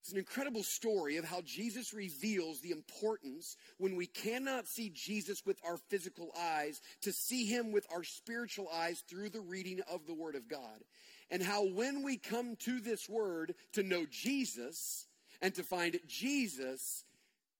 It's 0.00 0.12
an 0.12 0.18
incredible 0.18 0.62
story 0.62 1.18
of 1.18 1.26
how 1.26 1.42
Jesus 1.42 1.92
reveals 1.92 2.60
the 2.60 2.70
importance 2.70 3.56
when 3.76 3.96
we 3.96 4.06
cannot 4.06 4.66
see 4.66 4.88
Jesus 4.88 5.44
with 5.44 5.58
our 5.62 5.76
physical 5.76 6.30
eyes 6.38 6.80
to 7.02 7.12
see 7.12 7.44
him 7.44 7.70
with 7.70 7.86
our 7.92 8.02
spiritual 8.02 8.68
eyes 8.72 9.04
through 9.08 9.28
the 9.28 9.42
reading 9.42 9.80
of 9.90 10.06
the 10.06 10.14
Word 10.14 10.36
of 10.36 10.48
God. 10.48 10.84
And 11.30 11.42
how 11.42 11.66
when 11.66 12.02
we 12.02 12.16
come 12.16 12.56
to 12.60 12.80
this 12.80 13.10
Word 13.10 13.54
to 13.74 13.82
know 13.82 14.06
Jesus 14.10 15.06
and 15.42 15.54
to 15.54 15.62
find 15.62 15.98
Jesus, 16.06 17.04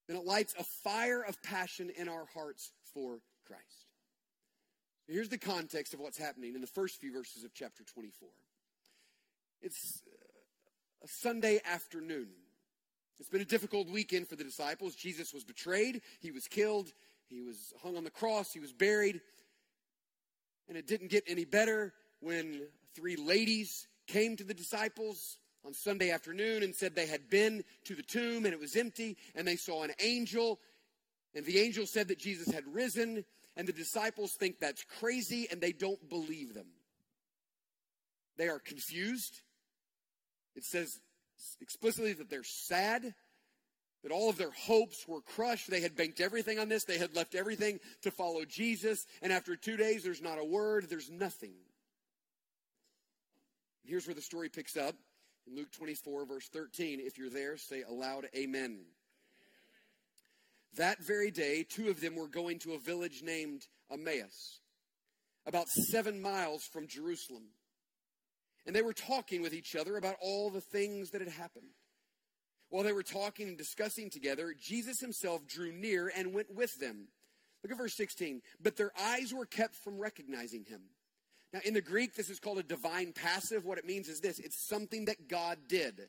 then 0.09 0.17
it 0.17 0.25
lights 0.25 0.55
a 0.59 0.65
fire 0.65 1.23
of 1.23 1.43
passion 1.43 1.91
in 1.95 2.09
our 2.09 2.27
hearts 2.33 2.73
for 2.95 3.19
Christ. 3.47 3.87
Here's 5.07 5.29
the 5.29 5.39
context 5.39 5.93
of 5.93 6.01
what's 6.01 6.19
happening 6.19 6.55
in 6.55 6.63
the 6.63 6.67
first 6.67 7.01
few 7.01 7.13
verses 7.13 7.45
of 7.45 7.53
chapter 7.53 7.85
24. 7.85 8.29
It's 9.61 10.03
a 11.03 11.09
Sunday 11.09 11.61
afternoon. 11.71 12.29
It's 13.19 13.29
been 13.29 13.41
a 13.41 13.47
difficult 13.47 13.89
weekend 13.89 14.29
for 14.29 14.37
the 14.37 14.45
disciples. 14.45 14.95
Jesus 14.95 15.33
was 15.33 15.45
betrayed, 15.45 16.03
he 16.21 16.31
was 16.31 16.47
killed, 16.47 16.93
he 17.29 17.43
was 17.43 17.73
hung 17.83 17.97
on 17.97 18.05
the 18.05 18.11
cross, 18.11 18.53
he 18.53 18.61
was 18.61 18.73
buried. 18.73 19.21
And 20.69 20.77
it 20.77 20.87
didn't 20.87 21.11
get 21.11 21.25
any 21.27 21.45
better 21.45 21.93
when 22.21 22.63
three 22.95 23.17
ladies 23.17 23.87
came 24.07 24.37
to 24.37 24.45
the 24.45 24.55
disciples 24.55 25.39
on 25.65 25.75
Sunday 25.75 26.11
afternoon 26.11 26.63
and 26.63 26.75
said 26.75 26.95
they 26.95 27.07
had 27.07 27.29
been 27.29 27.65
to 27.85 27.95
the 27.95 28.03
tomb 28.03 28.45
and 28.45 28.55
it 28.55 28.61
was 28.61 28.77
empty, 28.77 29.17
and 29.35 29.47
they 29.47 29.57
saw 29.57 29.83
an 29.83 29.93
angel, 30.01 30.59
and 31.35 31.45
the 31.45 31.59
angel 31.59 31.87
said 31.87 32.09
that 32.09 32.19
Jesus 32.19 32.53
had 32.53 32.65
risen, 32.73 33.25
and 33.57 33.69
the 33.69 33.73
disciples 33.73 34.33
think 34.33 34.59
that's 34.59 34.85
crazy 34.99 35.47
and 35.51 35.61
they 35.61 35.73
don't 35.73 36.09
believe 36.09 36.55
them. 36.55 36.69
They 38.37 38.49
are 38.49 38.59
confused. 38.59 39.43
It 40.55 40.65
says 40.65 40.99
explicitly 41.61 42.13
that 42.15 42.31
they're 42.31 42.45
sad, 42.45 43.15
that 44.03 44.13
all 44.13 44.31
of 44.31 44.37
their 44.37 44.51
hopes 44.51 45.07
were 45.07 45.21
crushed. 45.21 45.71
They 45.71 45.81
had 45.81 45.97
banked 45.97 46.21
everything 46.21 46.59
on 46.59 46.69
this, 46.69 46.85
they 46.85 46.99
had 46.99 47.15
left 47.15 47.35
everything 47.35 47.81
to 48.03 48.11
follow 48.11 48.45
Jesus, 48.45 49.07
and 49.23 49.33
after 49.33 49.57
two 49.57 49.77
days, 49.77 50.03
there's 50.03 50.23
not 50.23 50.39
a 50.39 50.45
word, 50.45 50.89
there's 50.89 51.11
nothing. 51.11 51.55
Here's 53.85 54.07
where 54.07 54.15
the 54.15 54.23
story 54.23 54.49
picks 54.49 54.77
up 54.77 54.95
in 55.47 55.57
Luke 55.57 55.73
24, 55.73 56.27
verse 56.27 56.49
13. 56.49 57.01
If 57.01 57.19
you're 57.19 57.31
there, 57.31 57.57
say 57.57 57.83
aloud, 57.83 58.29
Amen. 58.37 58.81
That 60.77 61.05
very 61.05 61.31
day, 61.31 61.65
two 61.69 61.89
of 61.89 62.01
them 62.01 62.15
were 62.15 62.29
going 62.29 62.61
to 62.61 62.75
a 62.75 62.79
village 62.79 63.23
named 63.25 63.67
Emmaus, 63.91 64.61
about 65.45 65.69
seven 65.69 66.23
miles 66.23 66.63
from 66.63 66.87
Jerusalem. 66.87 67.49
And 68.67 68.75
they 68.75 68.83
were 68.83 68.93
talking 68.93 69.43
with 69.43 69.55
each 69.55 69.75
other 69.75 69.97
about 69.97 70.17
all 70.21 70.51
the 70.51 70.61
things 70.61 71.11
that 71.11 71.21
had 71.21 71.31
happened. 71.31 71.71
While 72.69 72.85
they 72.85 72.93
were 72.93 73.03
talking 73.03 73.49
and 73.49 73.59
discussing 73.59 74.11
together, 74.11 74.55
Jesus 74.59 75.01
himself 75.01 75.47
drew 75.47 75.73
near 75.73 76.13
and 76.15 76.33
went 76.33 76.55
with 76.55 76.79
them. 76.79 77.09
Look 77.63 77.73
at 77.73 77.79
verse 77.79 77.95
16. 77.95 78.43
But 78.63 78.77
their 78.77 78.93
eyes 78.99 79.35
were 79.35 79.47
kept 79.47 79.75
from 79.75 79.99
recognizing 79.99 80.65
him. 80.65 80.83
Now, 81.53 81.61
in 81.65 81.75
the 81.75 81.81
Greek, 81.81 82.15
this 82.15 82.31
is 82.31 82.39
called 82.39 82.59
a 82.59 82.63
divine 82.63 83.13
passive. 83.13 83.65
What 83.65 83.79
it 83.79 83.87
means 83.87 84.09
is 84.09 84.21
this 84.21 84.39
it's 84.39 84.69
something 84.69 85.07
that 85.07 85.29
God 85.29 85.59
did. 85.69 86.09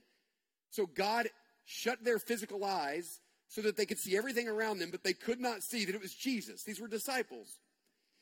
So 0.70 0.86
God 0.86 1.30
shut 1.66 2.04
their 2.04 2.20
physical 2.20 2.64
eyes 2.64 3.20
so 3.48 3.62
that 3.62 3.76
they 3.76 3.86
could 3.86 4.00
see 4.00 4.16
everything 4.16 4.48
around 4.48 4.80
them, 4.80 4.92
but 4.92 5.04
they 5.04 5.14
could 5.14 5.40
not 5.40 5.64
see 5.64 5.84
that 5.86 5.96
it 5.96 6.02
was 6.02 6.14
Jesus. 6.14 6.64
These 6.64 6.80
were 6.80 6.88
disciples. 6.88 7.60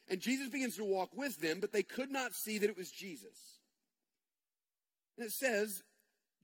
And 0.08 0.20
Jesus 0.20 0.50
begins 0.50 0.76
to 0.78 0.84
walk 0.84 1.10
with 1.16 1.40
them, 1.40 1.60
but 1.60 1.72
they 1.72 1.84
could 1.84 2.10
not 2.10 2.34
see 2.34 2.58
that 2.58 2.70
it 2.70 2.78
was 2.78 2.90
Jesus. 2.90 3.59
And 5.20 5.28
it 5.28 5.34
says 5.34 5.84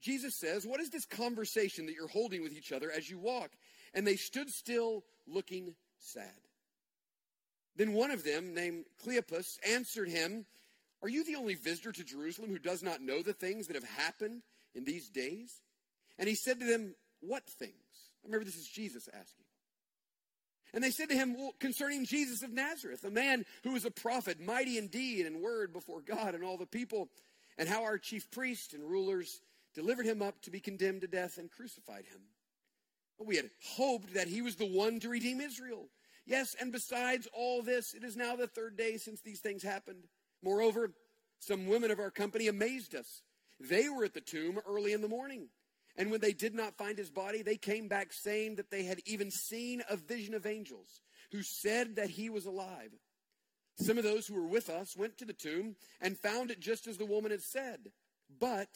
Jesus 0.02 0.34
says, 0.34 0.66
What 0.66 0.80
is 0.80 0.90
this 0.90 1.06
conversation 1.06 1.86
that 1.86 1.94
you're 1.94 2.08
holding 2.08 2.42
with 2.42 2.52
each 2.52 2.72
other 2.72 2.90
as 2.90 3.08
you 3.08 3.18
walk? 3.18 3.50
And 3.94 4.06
they 4.06 4.16
stood 4.16 4.50
still, 4.50 5.02
looking 5.26 5.74
sad. 5.98 6.30
Then 7.74 7.94
one 7.94 8.10
of 8.10 8.22
them, 8.22 8.54
named 8.54 8.84
Cleopas, 9.02 9.58
answered 9.66 10.10
him, 10.10 10.44
Are 11.02 11.08
you 11.08 11.24
the 11.24 11.36
only 11.36 11.54
visitor 11.54 11.90
to 11.92 12.04
Jerusalem 12.04 12.50
who 12.50 12.58
does 12.58 12.82
not 12.82 13.00
know 13.00 13.22
the 13.22 13.32
things 13.32 13.66
that 13.66 13.76
have 13.76 13.88
happened 13.88 14.42
in 14.74 14.84
these 14.84 15.08
days? 15.08 15.62
And 16.18 16.28
he 16.28 16.34
said 16.34 16.60
to 16.60 16.66
them, 16.66 16.94
What 17.20 17.46
things? 17.46 17.72
Remember, 18.24 18.44
this 18.44 18.56
is 18.56 18.68
Jesus 18.68 19.08
asking. 19.08 19.46
And 20.74 20.84
they 20.84 20.90
said 20.90 21.08
to 21.08 21.16
him, 21.16 21.34
Well, 21.38 21.54
concerning 21.58 22.04
Jesus 22.04 22.42
of 22.42 22.52
Nazareth, 22.52 23.04
a 23.04 23.10
man 23.10 23.46
who 23.64 23.72
was 23.72 23.86
a 23.86 23.90
prophet, 23.90 24.38
mighty 24.38 24.76
indeed 24.76 25.24
in 25.24 25.40
word 25.40 25.72
before 25.72 26.02
God 26.02 26.34
and 26.34 26.44
all 26.44 26.58
the 26.58 26.66
people, 26.66 27.08
and 27.58 27.68
how 27.68 27.84
our 27.84 27.98
chief 27.98 28.30
priests 28.30 28.74
and 28.74 28.84
rulers 28.84 29.40
delivered 29.74 30.06
him 30.06 30.22
up 30.22 30.40
to 30.42 30.50
be 30.50 30.60
condemned 30.60 31.02
to 31.02 31.06
death 31.06 31.38
and 31.38 31.50
crucified 31.50 32.06
him. 32.06 32.20
We 33.18 33.36
had 33.36 33.50
hoped 33.76 34.14
that 34.14 34.28
he 34.28 34.42
was 34.42 34.56
the 34.56 34.66
one 34.66 35.00
to 35.00 35.08
redeem 35.08 35.40
Israel. 35.40 35.88
Yes, 36.26 36.54
and 36.60 36.72
besides 36.72 37.28
all 37.32 37.62
this, 37.62 37.94
it 37.94 38.04
is 38.04 38.16
now 38.16 38.36
the 38.36 38.46
third 38.46 38.76
day 38.76 38.96
since 38.96 39.20
these 39.20 39.40
things 39.40 39.62
happened. 39.62 40.04
Moreover, 40.42 40.92
some 41.38 41.66
women 41.66 41.90
of 41.90 41.98
our 41.98 42.10
company 42.10 42.48
amazed 42.48 42.94
us. 42.94 43.22
They 43.60 43.88
were 43.88 44.04
at 44.04 44.14
the 44.14 44.20
tomb 44.20 44.58
early 44.68 44.92
in 44.92 45.00
the 45.00 45.08
morning. 45.08 45.48
And 45.96 46.10
when 46.10 46.20
they 46.20 46.32
did 46.32 46.54
not 46.54 46.76
find 46.76 46.98
his 46.98 47.10
body, 47.10 47.42
they 47.42 47.56
came 47.56 47.88
back 47.88 48.12
saying 48.12 48.56
that 48.56 48.70
they 48.70 48.84
had 48.84 49.00
even 49.06 49.30
seen 49.30 49.82
a 49.88 49.96
vision 49.96 50.34
of 50.34 50.44
angels 50.44 51.00
who 51.32 51.42
said 51.42 51.96
that 51.96 52.10
he 52.10 52.28
was 52.28 52.44
alive. 52.44 52.92
Some 53.78 53.98
of 53.98 54.04
those 54.04 54.26
who 54.26 54.34
were 54.34 54.46
with 54.46 54.70
us 54.70 54.96
went 54.96 55.18
to 55.18 55.24
the 55.24 55.32
tomb 55.32 55.76
and 56.00 56.18
found 56.18 56.50
it 56.50 56.60
just 56.60 56.86
as 56.86 56.96
the 56.96 57.04
woman 57.06 57.30
had 57.30 57.42
said, 57.42 57.92
but 58.40 58.68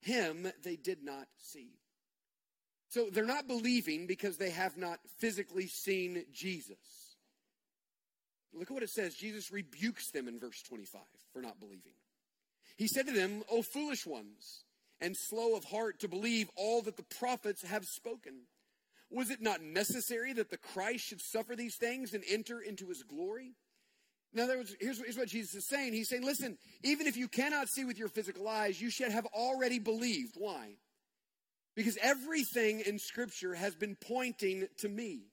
him 0.00 0.46
they 0.62 0.76
did 0.76 1.02
not 1.02 1.26
see. 1.38 1.78
So 2.88 3.08
they're 3.10 3.24
not 3.24 3.48
believing 3.48 4.06
because 4.06 4.36
they 4.36 4.50
have 4.50 4.76
not 4.76 4.98
physically 5.18 5.66
seen 5.66 6.24
Jesus. 6.30 7.16
Look 8.52 8.70
at 8.70 8.74
what 8.74 8.82
it 8.82 8.90
says. 8.90 9.14
Jesus 9.14 9.50
rebukes 9.50 10.10
them 10.10 10.28
in 10.28 10.38
verse 10.38 10.62
25 10.62 11.00
for 11.32 11.40
not 11.40 11.58
believing. 11.58 11.94
He 12.76 12.86
said 12.86 13.06
to 13.06 13.12
them, 13.12 13.42
O 13.50 13.62
foolish 13.62 14.06
ones, 14.06 14.64
and 15.00 15.16
slow 15.16 15.56
of 15.56 15.64
heart 15.64 16.00
to 16.00 16.08
believe 16.08 16.50
all 16.56 16.82
that 16.82 16.96
the 16.96 17.02
prophets 17.02 17.62
have 17.62 17.86
spoken. 17.86 18.42
Was 19.10 19.30
it 19.30 19.42
not 19.42 19.62
necessary 19.62 20.32
that 20.34 20.50
the 20.50 20.56
Christ 20.56 21.06
should 21.06 21.20
suffer 21.20 21.56
these 21.56 21.76
things 21.76 22.14
and 22.14 22.22
enter 22.28 22.60
into 22.60 22.88
his 22.88 23.02
glory? 23.02 23.52
In 24.34 24.40
other 24.40 24.56
words, 24.56 24.74
here's, 24.80 24.98
here's 24.98 25.18
what 25.18 25.28
Jesus 25.28 25.54
is 25.54 25.68
saying. 25.68 25.92
He's 25.92 26.08
saying, 26.08 26.24
listen, 26.24 26.56
even 26.82 27.06
if 27.06 27.16
you 27.16 27.28
cannot 27.28 27.68
see 27.68 27.84
with 27.84 27.98
your 27.98 28.08
physical 28.08 28.48
eyes, 28.48 28.80
you 28.80 28.90
should 28.90 29.12
have 29.12 29.26
already 29.26 29.78
believed. 29.78 30.36
Why? 30.36 30.76
Because 31.76 31.98
everything 32.00 32.80
in 32.80 32.98
Scripture 32.98 33.54
has 33.54 33.74
been 33.74 33.96
pointing 33.96 34.68
to 34.78 34.88
me. 34.88 35.26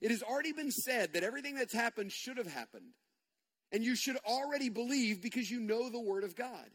It 0.00 0.10
has 0.10 0.22
already 0.22 0.52
been 0.52 0.70
said 0.70 1.12
that 1.12 1.22
everything 1.22 1.54
that's 1.54 1.74
happened 1.74 2.12
should 2.12 2.38
have 2.38 2.46
happened. 2.46 2.92
And 3.72 3.84
you 3.84 3.94
should 3.94 4.16
already 4.26 4.68
believe 4.68 5.22
because 5.22 5.50
you 5.50 5.60
know 5.60 5.90
the 5.90 6.00
Word 6.00 6.24
of 6.24 6.34
God. 6.34 6.70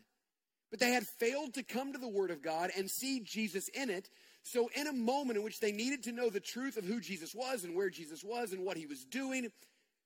But 0.70 0.80
they 0.80 0.92
had 0.92 1.06
failed 1.20 1.54
to 1.56 1.64
come 1.64 1.94
to 1.94 2.00
the 2.00 2.08
Word 2.08 2.32
of 2.32 2.42
God 2.42 2.72
and 2.78 2.90
see 2.90 3.22
Jesus 3.22 3.68
in 3.70 3.90
it. 3.90 4.10
So, 4.44 4.70
in 4.76 4.88
a 4.88 4.94
moment 4.94 5.38
in 5.38 5.44
which 5.44 5.60
they 5.60 5.72
needed 5.72 6.04
to 6.04 6.12
know 6.12 6.30
the 6.30 6.40
truth 6.40 6.78
of 6.78 6.86
who 6.86 7.00
Jesus 7.02 7.34
was 7.34 7.64
and 7.64 7.76
where 7.76 7.90
Jesus 7.90 8.24
was 8.24 8.54
and 8.54 8.64
what 8.64 8.78
he 8.78 8.86
was 8.86 9.04
doing, 9.04 9.52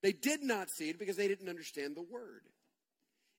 they 0.01 0.13
did 0.13 0.43
not 0.43 0.69
see 0.69 0.89
it 0.89 0.99
because 0.99 1.17
they 1.17 1.27
didn't 1.27 1.49
understand 1.49 1.95
the 1.95 2.01
Word. 2.01 2.43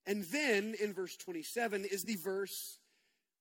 And 0.06 0.24
then 0.24 0.74
in 0.82 0.92
verse 0.92 1.16
27 1.16 1.84
is 1.84 2.04
the 2.04 2.16
verse 2.16 2.78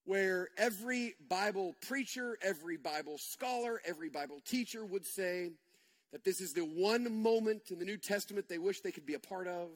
where 0.06 0.50
every 0.58 1.16
Bible 1.30 1.76
preacher, 1.88 2.38
every 2.42 2.78
Bible 2.78 3.18
scholar, 3.18 3.82
every 3.86 4.10
Bible 4.10 4.40
teacher 4.46 4.86
would 4.86 5.06
say 5.06 5.52
that 6.12 6.24
this 6.24 6.42
is 6.42 6.54
the 6.54 6.62
one 6.62 7.22
moment 7.22 7.64
in 7.70 7.80
the 7.80 7.86
New 7.86 7.98
Testament 7.98 8.48
they 8.48 8.58
wish 8.58 8.82
they 8.82 8.92
could 8.92 9.06
be 9.06 9.14
a 9.14 9.20
part 9.20 9.48
of, 9.48 9.70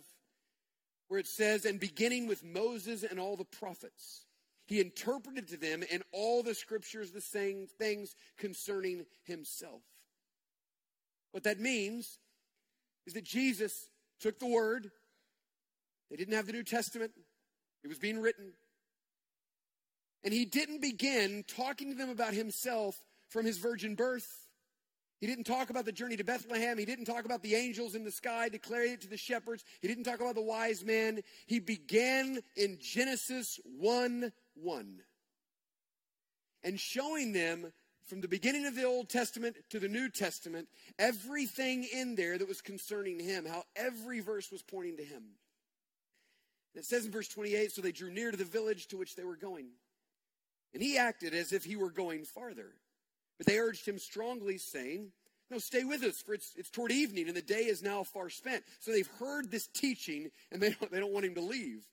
where 1.07 1.19
it 1.19 1.27
says, 1.27 1.65
and 1.65 1.79
beginning 1.79 2.27
with 2.27 2.43
Moses 2.43 3.03
and 3.03 3.19
all 3.19 3.37
the 3.37 3.45
prophets, 3.45 4.25
he 4.65 4.79
interpreted 4.79 5.47
to 5.49 5.57
them 5.57 5.83
in 5.83 6.01
all 6.11 6.41
the 6.41 6.55
scriptures 6.55 7.11
the 7.11 7.21
same 7.21 7.67
things 7.77 8.15
concerning 8.37 9.05
himself. 9.23 9.81
What 11.31 11.43
that 11.43 11.59
means 11.59 12.17
is 13.05 13.13
that 13.13 13.23
Jesus 13.23 13.89
took 14.19 14.39
the 14.39 14.47
word, 14.47 14.91
they 16.09 16.15
didn't 16.15 16.35
have 16.35 16.47
the 16.47 16.53
New 16.53 16.63
Testament, 16.63 17.11
it 17.83 17.87
was 17.87 17.99
being 17.99 18.21
written. 18.21 18.53
And 20.23 20.33
he 20.33 20.45
didn't 20.45 20.81
begin 20.81 21.43
talking 21.47 21.89
to 21.91 21.97
them 21.97 22.09
about 22.09 22.33
himself 22.33 22.97
from 23.27 23.45
his 23.45 23.57
virgin 23.57 23.95
birth. 23.95 24.47
He 25.19 25.27
didn't 25.27 25.45
talk 25.45 25.69
about 25.69 25.85
the 25.85 25.91
journey 25.91 26.17
to 26.17 26.23
Bethlehem. 26.23 26.77
He 26.77 26.85
didn't 26.85 27.05
talk 27.05 27.25
about 27.25 27.41
the 27.41 27.55
angels 27.55 27.95
in 27.95 28.03
the 28.03 28.11
sky 28.11 28.49
declaring 28.49 28.93
it 28.93 29.01
to 29.01 29.09
the 29.09 29.17
shepherds. 29.17 29.63
He 29.81 29.87
didn't 29.87 30.03
talk 30.03 30.21
about 30.21 30.35
the 30.35 30.41
wise 30.41 30.83
men. 30.83 31.21
He 31.45 31.59
began 31.59 32.39
in 32.55 32.77
Genesis 32.79 33.59
1 33.79 34.31
1 34.55 34.99
and 36.63 36.79
showing 36.79 37.33
them 37.33 37.71
from 38.05 38.21
the 38.21 38.27
beginning 38.27 38.65
of 38.65 38.75
the 38.75 38.83
Old 38.83 39.09
Testament 39.09 39.55
to 39.69 39.79
the 39.79 39.87
New 39.87 40.09
Testament 40.09 40.67
everything 40.99 41.85
in 41.93 42.15
there 42.15 42.37
that 42.37 42.47
was 42.47 42.61
concerning 42.61 43.19
him, 43.19 43.45
how 43.45 43.63
every 43.75 44.19
verse 44.19 44.51
was 44.51 44.61
pointing 44.61 44.97
to 44.97 45.03
him. 45.03 45.23
And 46.73 46.83
it 46.83 46.85
says 46.85 47.05
in 47.05 47.11
verse 47.11 47.27
28 47.27 47.71
so 47.71 47.81
they 47.81 47.91
drew 47.91 48.11
near 48.11 48.31
to 48.31 48.37
the 48.37 48.43
village 48.43 48.87
to 48.87 48.97
which 48.97 49.15
they 49.15 49.23
were 49.23 49.35
going. 49.35 49.67
And 50.73 50.81
he 50.81 50.97
acted 50.97 51.33
as 51.33 51.53
if 51.53 51.63
he 51.63 51.75
were 51.75 51.91
going 51.91 52.25
farther. 52.25 52.73
But 53.37 53.47
they 53.47 53.59
urged 53.59 53.87
him 53.87 53.99
strongly, 53.99 54.57
saying, 54.57 55.11
No, 55.49 55.59
stay 55.59 55.83
with 55.83 56.03
us, 56.03 56.21
for 56.21 56.33
it's, 56.33 56.53
it's 56.55 56.69
toward 56.69 56.91
evening, 56.91 57.27
and 57.27 57.37
the 57.37 57.41
day 57.41 57.65
is 57.65 57.83
now 57.83 58.03
far 58.03 58.29
spent. 58.29 58.63
So 58.79 58.91
they've 58.91 59.09
heard 59.19 59.51
this 59.51 59.67
teaching, 59.67 60.31
and 60.51 60.61
they 60.61 60.71
don't, 60.71 60.91
they 60.91 60.99
don't 60.99 61.13
want 61.13 61.25
him 61.25 61.35
to 61.35 61.41
leave. 61.41 61.83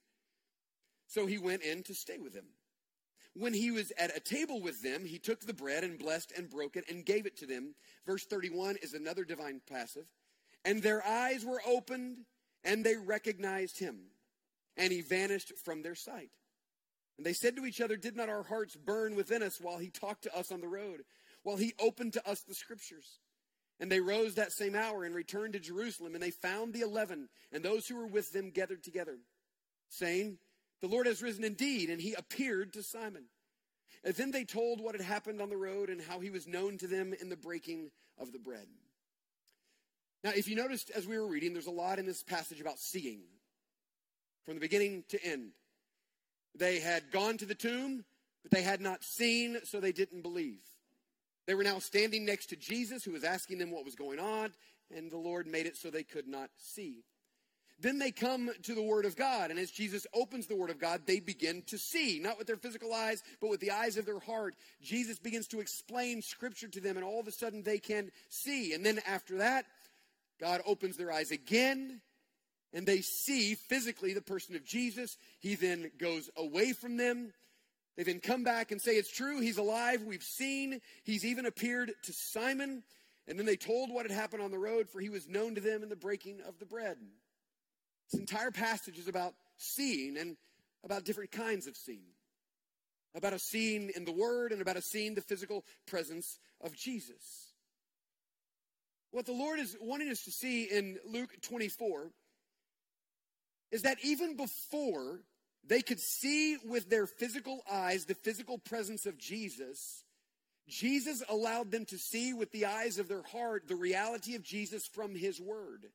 So 1.07 1.27
he 1.27 1.39
went 1.39 1.63
in 1.63 1.83
to 1.85 1.95
stay 1.95 2.19
with 2.19 2.33
them. 2.33 2.47
When 3.35 3.55
he 3.55 3.71
was 3.71 3.93
at 3.97 4.17
a 4.17 4.21
table 4.21 4.61
with 4.61 4.83
them, 4.83 5.05
he 5.05 5.19
took 5.19 5.41
the 5.41 5.55
bread 5.55 5.85
and 5.85 5.99
blessed 5.99 6.33
and 6.37 6.51
broke 6.51 6.77
it 6.77 6.85
and 6.89 7.05
gave 7.05 7.27
it 7.27 7.37
to 7.39 7.47
them. 7.47 7.75
Verse 8.05 8.25
31 8.25 8.77
is 8.83 8.93
another 8.93 9.25
divine 9.25 9.61
passive. 9.69 10.07
And 10.65 10.83
their 10.83 11.07
eyes 11.07 11.45
were 11.45 11.63
opened, 11.67 12.19
and 12.65 12.85
they 12.85 12.97
recognized 12.97 13.79
him, 13.79 13.99
and 14.77 14.93
he 14.93 15.01
vanished 15.01 15.53
from 15.65 15.83
their 15.83 15.95
sight. 15.95 16.31
And 17.17 17.27
they 17.27 17.33
said 17.33 17.57
to 17.57 17.67
each 17.67 17.81
other, 17.81 17.97
Did 17.97 18.17
not 18.17 18.29
our 18.29 18.43
hearts 18.43 18.77
burn 18.77 19.15
within 19.15 19.43
us 19.43 19.61
while 19.61 19.79
he 19.79 19.91
talked 19.91 20.25
to 20.25 20.37
us 20.37 20.51
on 20.51 20.61
the 20.61 20.69
road, 20.69 21.03
while 21.43 21.57
he 21.57 21.75
opened 21.79 22.15
to 22.15 22.29
us 22.29 22.41
the 22.41 22.55
scriptures? 22.55 23.21
And 23.79 23.91
they 23.91 24.01
rose 24.01 24.35
that 24.35 24.53
same 24.53 24.75
hour 24.75 25.05
and 25.05 25.15
returned 25.15 25.55
to 25.55 25.61
Jerusalem, 25.61 26.15
and 26.15 26.23
they 26.23 26.31
found 26.31 26.75
the 26.75 26.81
eleven 26.81 27.29
and 27.53 27.65
those 27.65 27.87
who 27.87 27.97
were 27.97 28.07
with 28.07 28.33
them 28.33 28.51
gathered 28.51 28.83
together, 28.83 29.19
saying, 29.89 30.39
The 30.81 30.89
Lord 30.89 31.07
has 31.07 31.23
risen 31.23 31.45
indeed, 31.45 31.91
and 31.91 32.01
he 32.01 32.15
appeared 32.15 32.73
to 32.73 32.83
Simon. 32.83 33.25
And 34.03 34.15
then 34.15 34.31
they 34.31 34.45
told 34.45 34.81
what 34.81 34.95
had 34.95 35.05
happened 35.05 35.43
on 35.43 35.51
the 35.51 35.57
road 35.57 35.91
and 35.91 36.01
how 36.01 36.21
he 36.21 36.31
was 36.31 36.47
known 36.47 36.79
to 36.79 36.87
them 36.87 37.15
in 37.21 37.29
the 37.29 37.37
breaking 37.37 37.91
of 38.19 38.33
the 38.33 38.39
bread. 38.39 38.67
Now, 40.25 40.31
if 40.35 40.49
you 40.49 40.57
noticed 40.57 40.91
as 40.91 41.07
we 41.07 41.19
were 41.19 41.27
reading, 41.27 41.53
there's 41.53 41.67
a 41.67 41.71
lot 41.71 41.99
in 41.99 42.07
this 42.07 42.23
passage 42.23 42.61
about 42.61 42.79
seeing 42.79 43.21
from 44.45 44.55
the 44.55 44.61
beginning 44.61 45.05
to 45.11 45.25
end. 45.25 45.53
They 46.55 46.81
had 46.81 47.11
gone 47.11 47.37
to 47.39 47.47
the 47.47 47.55
tomb, 47.55 48.05
but 48.43 48.51
they 48.51 48.63
had 48.63 48.81
not 48.81 49.05
seen, 49.05 49.59
so 49.65 49.81
they 49.81 49.93
didn't 49.93 50.23
believe. 50.23 50.61
They 51.47 51.55
were 51.55 51.65
now 51.65 51.79
standing 51.79 52.25
next 52.25 52.47
to 52.47 52.57
Jesus, 52.57 53.05
who 53.05 53.13
was 53.13 53.25
asking 53.25 53.59
them 53.59 53.71
what 53.71 53.85
was 53.85 53.95
going 53.95 54.19
on, 54.19 54.53
and 54.95 55.11
the 55.11 55.17
Lord 55.17 55.47
made 55.47 55.67
it 55.67 55.77
so 55.77 55.91
they 55.91 56.03
could 56.03 56.29
not 56.29 56.51
see. 56.57 57.05
Then 57.81 57.99
they 57.99 58.11
come 58.11 58.51
to 58.65 58.75
the 58.75 58.83
Word 58.83 59.07
of 59.07 59.17
God, 59.17 59.51
and 59.51 59.59
as 59.59 59.71
Jesus 59.71 60.07
opens 60.13 60.47
the 60.47 60.57
Word 60.57 60.71
of 60.71 60.79
God, 60.79 61.03
they 61.07 61.19
begin 61.19 61.63
to 61.69 61.79
see, 61.79 62.19
not 62.19 62.37
with 62.37 62.47
their 62.47 62.57
physical 62.57 62.93
eyes, 62.93 63.23
but 63.41 63.49
with 63.49 63.61
the 63.61 63.71
eyes 63.71 63.97
of 63.97 64.05
their 64.05 64.19
heart. 64.19 64.55
Jesus 64.83 65.19
begins 65.19 65.47
to 65.49 65.61
explain 65.61 66.21
Scripture 66.21 66.69
to 66.69 66.81
them, 66.81 66.97
and 66.97 67.05
all 67.05 67.21
of 67.21 67.27
a 67.27 67.33
sudden 67.33 67.63
they 67.63 67.79
can 67.79 68.11
see. 68.29 68.75
And 68.75 68.85
then 68.85 69.01
after 69.07 69.39
that, 69.39 69.65
God 70.39 70.61
opens 70.67 70.99
their 70.99 71.11
eyes 71.11 71.31
again, 71.31 72.03
and 72.75 72.87
they 72.87 73.01
see 73.01 73.55
physically 73.55 74.13
the 74.13 74.21
person 74.21 74.57
of 74.57 74.65
Jesus. 74.65 75.17
He 75.39 75.55
then 75.55 75.91
goes 75.99 76.29
away 76.37 76.73
from 76.73 76.99
them. 76.99 77.33
They 77.97 78.03
then 78.03 78.21
come 78.21 78.45
back 78.45 78.73
and 78.73 78.81
say, 78.81 78.93
It's 78.93 79.11
true, 79.11 79.41
he's 79.41 79.59
alive. 79.59 80.03
We've 80.03 80.23
seen. 80.23 80.81
He's 81.03 81.25
even 81.25 81.47
appeared 81.47 81.93
to 82.05 82.13
Simon. 82.13 82.83
And 83.27 83.39
then 83.39 83.47
they 83.47 83.57
told 83.57 83.91
what 83.91 84.09
had 84.09 84.17
happened 84.17 84.43
on 84.43 84.51
the 84.51 84.59
road, 84.59 84.89
for 84.89 85.01
he 85.01 85.09
was 85.09 85.29
known 85.29 85.55
to 85.55 85.61
them 85.61 85.83
in 85.83 85.89
the 85.89 85.97
breaking 85.97 86.41
of 86.47 86.59
the 86.59 86.67
bread. 86.67 86.97
This 88.11 88.21
entire 88.21 88.51
passage 88.51 88.99
is 88.99 89.09
about 89.09 89.35
seeing 89.57 90.17
and 90.17 90.37
about 90.85 91.05
different 91.05 91.31
kinds 91.31 91.67
of 91.67 91.77
seeing. 91.77 92.15
About 93.15 93.33
a 93.33 93.39
seeing 93.39 93.91
in 93.95 94.05
the 94.05 94.13
Word 94.13 94.53
and 94.53 94.63
about 94.63 94.77
a 94.77 94.83
seeing 94.83 95.15
the 95.15 95.21
physical 95.21 95.65
presence 95.87 96.39
of 96.61 96.75
Jesus. 96.75 97.55
What 99.11 99.27
the 99.27 99.33
Lord 99.33 99.59
is 99.59 99.77
wanting 99.81 100.11
us 100.11 100.23
to 100.25 100.31
see 100.31 100.65
in 100.65 100.99
Luke 101.05 101.31
24 101.43 102.11
is 103.73 103.83
that 103.83 103.99
even 104.03 104.37
before 104.37 105.21
they 105.67 105.83
could 105.83 106.01
see 106.01 106.57
with 106.65 106.89
their 106.89 107.07
physical 107.07 107.63
eyes 107.71 108.05
the 108.05 108.15
physical 108.15 108.59
presence 108.59 109.07
of 109.07 109.19
Jesus. 109.19 110.05
Jesus 110.69 111.23
allowed 111.29 111.71
them 111.71 111.85
to 111.87 111.99
see 111.99 112.33
with 112.33 112.53
the 112.53 112.67
eyes 112.67 112.99
of 112.99 113.09
their 113.09 113.23
heart 113.23 113.69
the 113.69 113.77
reality 113.77 114.35
of 114.35 114.43
Jesus 114.43 114.87
from 114.87 115.15
his 115.15 115.41
word. 115.41 115.87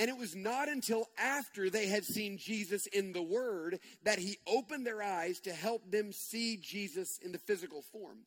And 0.00 0.08
it 0.08 0.16
was 0.16 0.34
not 0.34 0.70
until 0.70 1.10
after 1.18 1.68
they 1.68 1.86
had 1.86 2.06
seen 2.06 2.38
Jesus 2.38 2.86
in 2.86 3.12
the 3.12 3.20
Word 3.20 3.80
that 4.02 4.18
He 4.18 4.38
opened 4.46 4.86
their 4.86 5.02
eyes 5.02 5.40
to 5.40 5.52
help 5.52 5.90
them 5.90 6.10
see 6.10 6.56
Jesus 6.56 7.18
in 7.22 7.32
the 7.32 7.38
physical 7.38 7.82
form. 7.82 8.20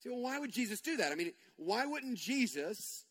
So, 0.00 0.10
well, 0.10 0.22
why 0.22 0.40
would 0.40 0.50
Jesus 0.50 0.80
do 0.80 0.96
that? 0.96 1.12
I 1.12 1.14
mean, 1.14 1.34
why 1.54 1.86
wouldn't 1.86 2.18
Jesus 2.18 3.04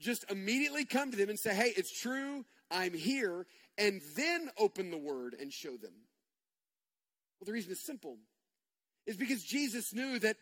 just 0.00 0.28
immediately 0.28 0.84
come 0.84 1.12
to 1.12 1.16
them 1.16 1.28
and 1.28 1.38
say, 1.38 1.54
hey, 1.54 1.72
it's 1.76 1.96
true, 1.96 2.44
I'm 2.68 2.94
here, 2.94 3.46
and 3.78 4.00
then 4.16 4.50
open 4.58 4.90
the 4.90 4.98
Word 4.98 5.36
and 5.40 5.52
show 5.52 5.76
them? 5.76 5.94
Well, 7.38 7.46
the 7.46 7.52
reason 7.52 7.70
is 7.70 7.80
simple. 7.80 8.16
Is 9.06 9.16
because 9.16 9.44
Jesus 9.44 9.94
knew 9.94 10.18
that 10.18 10.36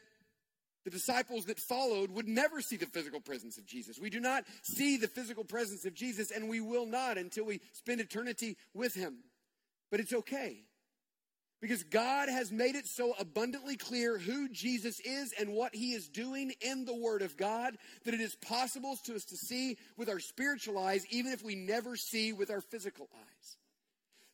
the 0.85 0.91
disciples 0.91 1.47
that 1.47 1.59
followed 1.59 2.11
would 2.11 2.29
never 2.29 2.61
see 2.61 2.77
the 2.77 2.87
physical 2.87 3.21
presence 3.21 3.57
of 3.59 3.67
Jesus. 3.67 3.99
We 3.99 4.11
do 4.11 4.21
not 4.21 4.45
see 4.63 4.97
the 4.97 5.09
physical 5.09 5.45
presence 5.45 5.85
of 5.85 5.95
Jesus, 5.95 6.31
and 6.31 6.49
we 6.49 6.61
will 6.61 6.87
not 6.87 7.17
until 7.19 7.45
we 7.47 7.61
spend 7.73 8.01
eternity 8.01 8.57
with 8.75 8.95
him. 8.95 9.17
But 9.91 10.01
it's 10.01 10.13
okay. 10.13 10.65
Because 11.63 11.83
God 11.83 12.29
has 12.29 12.53
made 12.53 12.75
it 12.75 12.87
so 12.87 13.15
abundantly 13.19 13.77
clear 13.77 14.19
who 14.19 14.51
Jesus 14.51 15.01
is 15.01 15.33
and 15.41 15.55
what 15.55 15.75
he 15.75 15.95
is 15.95 16.09
doing 16.09 16.53
in 16.61 16.85
the 16.85 16.95
Word 16.95 17.23
of 17.23 17.39
God 17.39 17.79
that 18.05 18.13
it 18.13 18.21
is 18.21 18.35
possible 18.35 18.99
to 19.05 19.15
us 19.15 19.25
to 19.27 19.37
see 19.37 19.79
with 19.97 20.11
our 20.11 20.21
spiritual 20.21 20.77
eyes, 20.77 21.07
even 21.09 21.33
if 21.33 21.43
we 21.43 21.55
never 21.55 21.97
see 21.97 22.35
with 22.35 22.51
our 22.51 22.61
physical 22.61 23.09
eyes. 23.15 23.57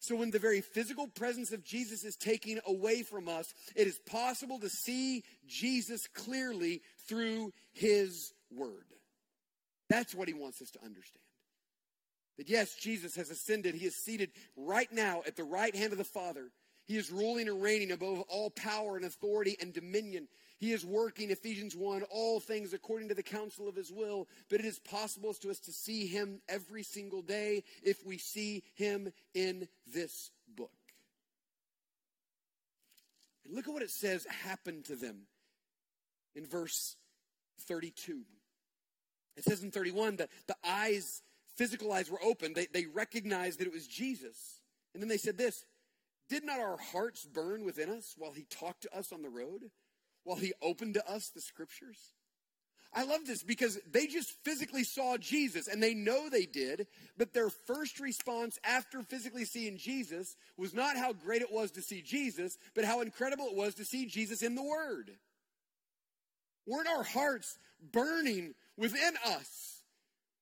So, 0.03 0.17
when 0.17 0.31
the 0.31 0.39
very 0.39 0.63
physical 0.63 1.07
presence 1.07 1.53
of 1.53 1.63
Jesus 1.63 2.05
is 2.05 2.17
taken 2.17 2.59
away 2.67 3.03
from 3.03 3.29
us, 3.29 3.53
it 3.77 3.87
is 3.87 4.01
possible 4.07 4.59
to 4.61 4.71
see 4.71 5.23
Jesus 5.47 6.07
clearly 6.09 6.81
through 7.07 7.53
his 7.73 8.33
word. 8.51 8.87
That's 9.91 10.15
what 10.15 10.27
he 10.27 10.35
wants 10.35 10.63
us 10.63 10.71
to 10.71 10.79
understand. 10.83 11.21
That 12.39 12.49
yes, 12.49 12.75
Jesus 12.77 13.15
has 13.17 13.29
ascended. 13.29 13.75
He 13.75 13.85
is 13.85 14.03
seated 14.03 14.31
right 14.57 14.91
now 14.91 15.23
at 15.27 15.37
the 15.37 15.45
right 15.45 15.77
hand 15.77 15.93
of 15.93 15.99
the 15.99 16.05
Father. 16.05 16.51
He 16.87 16.97
is 16.97 17.13
ruling 17.13 17.49
and 17.49 17.63
reigning 17.63 17.93
above 17.93 18.21
all 18.23 18.49
power 18.49 18.97
and 18.97 19.05
authority 19.05 19.57
and 19.61 19.75
dominion. 19.75 20.29
He 20.61 20.73
is 20.73 20.85
working, 20.85 21.31
Ephesians 21.31 21.75
1, 21.75 22.03
all 22.11 22.39
things 22.39 22.75
according 22.75 23.09
to 23.09 23.15
the 23.15 23.23
counsel 23.23 23.67
of 23.67 23.75
his 23.75 23.91
will, 23.91 24.29
but 24.51 24.61
it 24.61 24.67
is 24.67 24.79
possible 24.79 25.33
to 25.33 25.51
us 25.51 25.59
to 25.61 25.73
see 25.73 26.07
him 26.07 26.43
every 26.51 26.83
single 26.83 27.23
day 27.23 27.65
if 27.83 28.05
we 28.05 28.19
see 28.19 28.63
him 28.75 29.11
in 29.33 29.67
this 29.91 30.31
book. 30.55 30.71
And 33.47 33.55
look 33.55 33.67
at 33.67 33.73
what 33.73 33.83
it 33.83 33.91
says 33.91 34.27
happened 34.27 34.85
to 34.85 34.97
them 34.97 35.23
in 36.35 36.45
verse 36.45 36.95
32. 37.61 38.21
It 39.39 39.45
says 39.45 39.63
in 39.63 39.71
31 39.71 40.17
that 40.17 40.29
the 40.47 40.57
eyes, 40.63 41.23
physical 41.57 41.91
eyes 41.91 42.11
were 42.11 42.23
open. 42.23 42.53
They, 42.53 42.67
they 42.67 42.85
recognized 42.85 43.61
that 43.61 43.67
it 43.67 43.73
was 43.73 43.87
Jesus. 43.87 44.61
And 44.93 45.03
then 45.03 45.09
they 45.09 45.17
said 45.17 45.39
this 45.39 45.65
Did 46.29 46.45
not 46.45 46.61
our 46.61 46.77
hearts 46.77 47.25
burn 47.25 47.65
within 47.65 47.89
us 47.89 48.15
while 48.19 48.33
he 48.33 48.45
talked 48.51 48.83
to 48.83 48.95
us 48.95 49.11
on 49.11 49.23
the 49.23 49.31
road? 49.31 49.71
While 50.25 50.39
he 50.39 50.53
opened 50.63 50.95
to 50.95 51.11
us 51.11 51.29
the 51.29 51.41
scriptures? 51.41 51.99
I 52.93 53.05
love 53.05 53.25
this 53.25 53.45
because 53.45 53.79
they 53.91 54.09
just 54.09 54.33
physically 54.43 54.83
saw 54.83 55.17
Jesus 55.17 55.69
and 55.69 55.81
they 55.81 55.95
know 55.95 56.29
they 56.29 56.47
did, 56.47 56.89
but 57.17 57.33
their 57.33 57.49
first 57.49 58.01
response 58.01 58.59
after 58.65 59.03
physically 59.03 59.45
seeing 59.45 59.77
Jesus 59.79 60.37
was 60.57 60.75
not 60.75 60.97
how 60.97 61.13
great 61.13 61.43
it 61.43 61.53
was 61.53 61.71
to 61.73 61.83
see 61.83 62.03
Jesus, 62.03 62.59
but 62.75 62.85
how 62.85 63.01
incredible 63.01 63.47
it 63.47 63.55
was 63.55 63.77
to 63.77 63.85
see 63.85 64.07
Jesus 64.07 64.43
in 64.43 64.57
the 64.57 64.63
Word. 64.63 65.13
Weren't 66.67 66.89
our 66.89 67.05
hearts 67.05 67.59
burning 67.93 68.55
within 68.77 69.15
us 69.25 69.83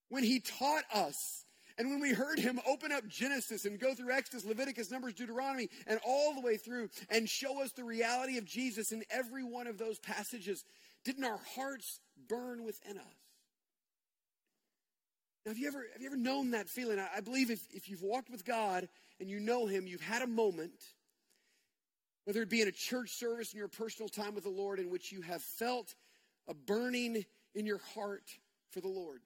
when 0.08 0.24
He 0.24 0.40
taught 0.40 0.84
us 0.92 1.44
and 1.78 1.90
when 1.90 2.00
we 2.00 2.12
heard 2.12 2.40
him 2.40 2.58
open 2.66 2.90
up 2.90 3.06
Genesis 3.06 3.64
and 3.64 3.78
go 3.78 3.94
through 3.94 4.10
Exodus, 4.10 4.44
Leviticus, 4.44 4.90
Numbers, 4.90 5.14
Deuteronomy, 5.14 5.70
and 5.86 6.00
all 6.04 6.34
the 6.34 6.40
way 6.40 6.56
through 6.56 6.88
and 7.08 7.28
show 7.28 7.62
us 7.62 7.70
the 7.72 7.84
reality 7.84 8.36
of 8.36 8.44
Jesus 8.44 8.90
in 8.90 9.04
every 9.10 9.44
one 9.44 9.68
of 9.68 9.78
those 9.78 10.00
passages, 10.00 10.64
didn't 11.04 11.24
our 11.24 11.38
hearts 11.54 12.00
burn 12.28 12.64
within 12.64 12.98
us? 12.98 13.04
Now, 15.46 15.52
have 15.52 15.58
you 15.58 15.68
ever, 15.68 15.86
have 15.92 16.02
you 16.02 16.08
ever 16.08 16.16
known 16.16 16.50
that 16.50 16.68
feeling? 16.68 16.98
I, 16.98 17.08
I 17.18 17.20
believe 17.20 17.48
if, 17.48 17.60
if 17.72 17.88
you've 17.88 18.02
walked 18.02 18.28
with 18.28 18.44
God 18.44 18.88
and 19.20 19.30
you 19.30 19.38
know 19.38 19.66
him, 19.66 19.86
you've 19.86 20.00
had 20.00 20.22
a 20.22 20.26
moment, 20.26 20.82
whether 22.24 22.42
it 22.42 22.50
be 22.50 22.60
in 22.60 22.66
a 22.66 22.72
church 22.72 23.10
service 23.10 23.52
in 23.52 23.58
your 23.58 23.68
personal 23.68 24.08
time 24.08 24.34
with 24.34 24.44
the 24.44 24.50
Lord, 24.50 24.80
in 24.80 24.90
which 24.90 25.12
you 25.12 25.22
have 25.22 25.42
felt 25.42 25.94
a 26.48 26.54
burning 26.54 27.24
in 27.54 27.66
your 27.66 27.80
heart 27.94 28.24
for 28.72 28.80
the 28.80 28.88
Lord. 28.88 29.20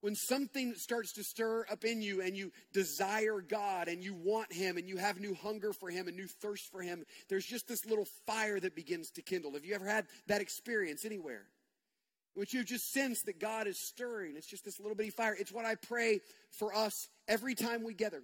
When 0.00 0.14
something 0.14 0.74
starts 0.76 1.12
to 1.14 1.24
stir 1.24 1.66
up 1.70 1.84
in 1.84 2.00
you 2.00 2.22
and 2.22 2.34
you 2.34 2.52
desire 2.72 3.42
God 3.46 3.88
and 3.88 4.02
you 4.02 4.14
want 4.14 4.52
Him 4.52 4.78
and 4.78 4.88
you 4.88 4.96
have 4.96 5.20
new 5.20 5.34
hunger 5.34 5.72
for 5.74 5.90
Him 5.90 6.08
and 6.08 6.16
new 6.16 6.26
thirst 6.26 6.72
for 6.72 6.80
Him, 6.80 7.04
there's 7.28 7.44
just 7.44 7.68
this 7.68 7.84
little 7.84 8.06
fire 8.26 8.58
that 8.58 8.74
begins 8.74 9.10
to 9.12 9.22
kindle. 9.22 9.52
Have 9.52 9.64
you 9.64 9.74
ever 9.74 9.86
had 9.86 10.06
that 10.26 10.40
experience 10.40 11.04
anywhere? 11.04 11.44
Which 12.34 12.54
you've 12.54 12.66
just 12.66 12.92
sensed 12.92 13.26
that 13.26 13.38
God 13.40 13.66
is 13.66 13.78
stirring. 13.78 14.36
It's 14.36 14.46
just 14.46 14.64
this 14.64 14.80
little 14.80 14.94
bitty 14.94 15.10
fire. 15.10 15.36
It's 15.38 15.52
what 15.52 15.66
I 15.66 15.74
pray 15.74 16.20
for 16.50 16.74
us 16.74 17.08
every 17.28 17.54
time 17.54 17.84
we 17.84 17.92
gather. 17.92 18.22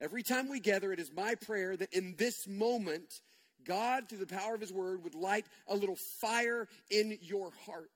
Every 0.00 0.24
time 0.24 0.48
we 0.48 0.58
gather, 0.58 0.92
it 0.92 0.98
is 0.98 1.12
my 1.14 1.36
prayer 1.36 1.76
that 1.76 1.92
in 1.92 2.16
this 2.18 2.48
moment, 2.48 3.20
God, 3.64 4.08
through 4.08 4.18
the 4.18 4.26
power 4.26 4.56
of 4.56 4.60
His 4.60 4.72
Word, 4.72 5.04
would 5.04 5.14
light 5.14 5.46
a 5.68 5.76
little 5.76 5.96
fire 6.20 6.66
in 6.90 7.16
your 7.22 7.52
heart. 7.64 7.90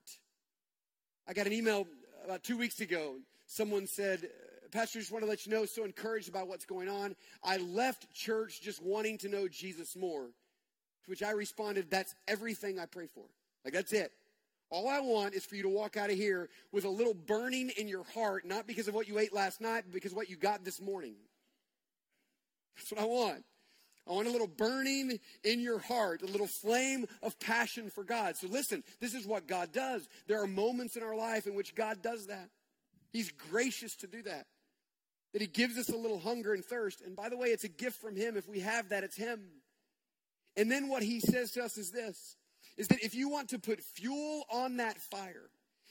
I 1.27 1.33
got 1.33 1.45
an 1.45 1.53
email 1.53 1.85
about 2.29 2.43
two 2.43 2.59
weeks 2.59 2.79
ago, 2.79 3.15
someone 3.47 3.87
said, 3.87 4.29
Pastor, 4.71 4.99
just 4.99 5.11
want 5.11 5.23
to 5.23 5.29
let 5.29 5.47
you 5.47 5.51
know, 5.51 5.65
so 5.65 5.83
encouraged 5.83 6.29
about 6.29 6.47
what's 6.47 6.63
going 6.63 6.87
on. 6.87 7.15
I 7.43 7.57
left 7.57 8.13
church 8.13 8.61
just 8.61 8.83
wanting 8.83 9.17
to 9.19 9.29
know 9.29 9.47
Jesus 9.47 9.95
more. 9.95 10.25
To 10.25 11.09
which 11.09 11.23
I 11.23 11.31
responded, 11.31 11.89
That's 11.89 12.13
everything 12.27 12.77
I 12.77 12.85
pray 12.85 13.07
for. 13.07 13.23
Like, 13.65 13.73
that's 13.73 13.93
it. 13.93 14.11
All 14.69 14.87
I 14.87 14.99
want 14.99 15.33
is 15.33 15.43
for 15.43 15.55
you 15.55 15.63
to 15.63 15.69
walk 15.69 15.97
out 15.97 16.11
of 16.11 16.17
here 16.17 16.49
with 16.71 16.85
a 16.85 16.89
little 16.89 17.15
burning 17.15 17.71
in 17.79 17.87
your 17.87 18.03
heart, 18.13 18.45
not 18.45 18.67
because 18.67 18.87
of 18.87 18.93
what 18.93 19.07
you 19.07 19.17
ate 19.17 19.33
last 19.33 19.59
night, 19.59 19.85
but 19.87 19.93
because 19.95 20.11
of 20.11 20.17
what 20.17 20.29
you 20.29 20.35
got 20.35 20.63
this 20.63 20.79
morning. 20.79 21.15
That's 22.77 22.91
what 22.91 23.01
I 23.01 23.05
want. 23.05 23.43
I 24.09 24.13
want 24.13 24.27
a 24.27 24.31
little 24.31 24.47
burning 24.47 25.19
in 25.43 25.59
your 25.59 25.77
heart, 25.77 26.23
a 26.23 26.25
little 26.25 26.47
flame 26.47 27.05
of 27.21 27.39
passion 27.39 27.91
for 27.91 28.03
God. 28.03 28.35
So 28.35 28.47
listen, 28.47 28.83
this 28.99 29.13
is 29.13 29.27
what 29.27 29.47
God 29.47 29.71
does. 29.71 30.07
There 30.27 30.41
are 30.41 30.47
moments 30.47 30.95
in 30.95 31.03
our 31.03 31.15
life 31.15 31.45
in 31.45 31.53
which 31.53 31.75
God 31.75 32.01
does 32.01 32.27
that. 32.27 32.49
He's 33.11 33.31
gracious 33.31 33.95
to 33.97 34.07
do 34.07 34.23
that. 34.23 34.47
That 35.33 35.41
He 35.41 35.47
gives 35.47 35.77
us 35.77 35.89
a 35.89 35.95
little 35.95 36.19
hunger 36.19 36.53
and 36.53 36.65
thirst. 36.65 37.01
And 37.01 37.15
by 37.15 37.29
the 37.29 37.37
way, 37.37 37.49
it's 37.49 37.63
a 37.63 37.69
gift 37.69 38.01
from 38.01 38.15
Him. 38.15 38.35
If 38.35 38.49
we 38.49 38.61
have 38.61 38.89
that, 38.89 39.03
it's 39.03 39.15
Him. 39.15 39.41
And 40.57 40.71
then 40.71 40.89
what 40.89 41.03
He 41.03 41.19
says 41.19 41.51
to 41.51 41.63
us 41.63 41.77
is 41.77 41.91
this 41.91 42.35
is 42.77 42.87
that 42.87 43.03
if 43.03 43.13
you 43.13 43.29
want 43.29 43.49
to 43.49 43.59
put 43.59 43.81
fuel 43.81 44.45
on 44.49 44.77
that 44.77 44.97
fire, 44.97 45.49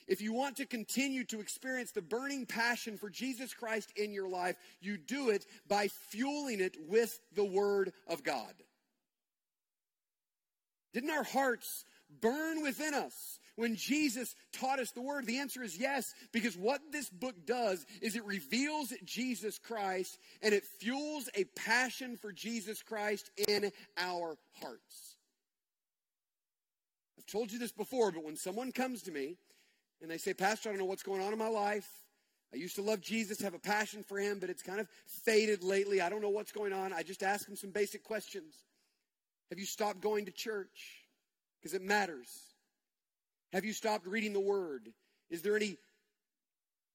if 0.08 0.22
you 0.22 0.32
want 0.32 0.56
to 0.56 0.66
continue 0.66 1.22
to 1.24 1.40
experience 1.40 1.92
the 1.92 2.02
burning 2.02 2.46
passion 2.46 2.96
for 2.96 3.10
Jesus 3.10 3.52
Christ 3.52 3.92
in 3.94 4.12
your 4.12 4.28
life, 4.28 4.56
you 4.80 4.96
do 4.96 5.28
it 5.28 5.44
by 5.68 5.88
fueling 5.88 6.60
it 6.60 6.76
with 6.88 7.20
the 7.34 7.44
Word 7.44 7.92
of 8.08 8.24
God. 8.24 8.54
Didn't 10.94 11.10
our 11.10 11.24
hearts 11.24 11.84
burn 12.22 12.62
within 12.62 12.94
us 12.94 13.38
when 13.56 13.76
Jesus 13.76 14.34
taught 14.52 14.78
us 14.78 14.92
the 14.92 15.02
Word? 15.02 15.26
The 15.26 15.40
answer 15.40 15.62
is 15.62 15.76
yes, 15.76 16.14
because 16.32 16.56
what 16.56 16.80
this 16.90 17.10
book 17.10 17.34
does 17.44 17.84
is 18.00 18.16
it 18.16 18.24
reveals 18.24 18.94
Jesus 19.04 19.58
Christ 19.58 20.18
and 20.42 20.54
it 20.54 20.64
fuels 20.64 21.28
a 21.34 21.44
passion 21.54 22.16
for 22.16 22.32
Jesus 22.32 22.82
Christ 22.82 23.30
in 23.46 23.70
our 23.98 24.38
hearts. 24.62 25.16
I've 27.18 27.26
told 27.26 27.52
you 27.52 27.58
this 27.58 27.72
before, 27.72 28.10
but 28.10 28.24
when 28.24 28.36
someone 28.36 28.72
comes 28.72 29.02
to 29.02 29.12
me 29.12 29.36
and 30.00 30.10
they 30.10 30.18
say, 30.18 30.34
Pastor, 30.34 30.68
I 30.68 30.72
don't 30.72 30.80
know 30.80 30.84
what's 30.84 31.02
going 31.02 31.22
on 31.22 31.32
in 31.32 31.38
my 31.38 31.48
life. 31.48 31.88
I 32.52 32.56
used 32.56 32.76
to 32.76 32.82
love 32.82 33.00
Jesus, 33.00 33.40
have 33.42 33.54
a 33.54 33.58
passion 33.58 34.02
for 34.02 34.18
him, 34.18 34.38
but 34.38 34.48
it's 34.48 34.62
kind 34.62 34.80
of 34.80 34.88
faded 35.24 35.62
lately. 35.62 36.00
I 36.00 36.08
don't 36.08 36.22
know 36.22 36.30
what's 36.30 36.52
going 36.52 36.72
on. 36.72 36.92
I 36.92 37.02
just 37.02 37.22
ask 37.22 37.46
them 37.46 37.56
some 37.56 37.70
basic 37.70 38.04
questions. 38.04 38.54
Have 39.50 39.58
you 39.58 39.66
stopped 39.66 40.00
going 40.00 40.26
to 40.26 40.32
church? 40.32 41.04
Because 41.60 41.74
it 41.74 41.82
matters. 41.82 42.28
Have 43.52 43.64
you 43.64 43.72
stopped 43.72 44.06
reading 44.06 44.32
the 44.32 44.40
Word? 44.40 44.88
Is 45.30 45.42
there 45.42 45.56
any 45.56 45.76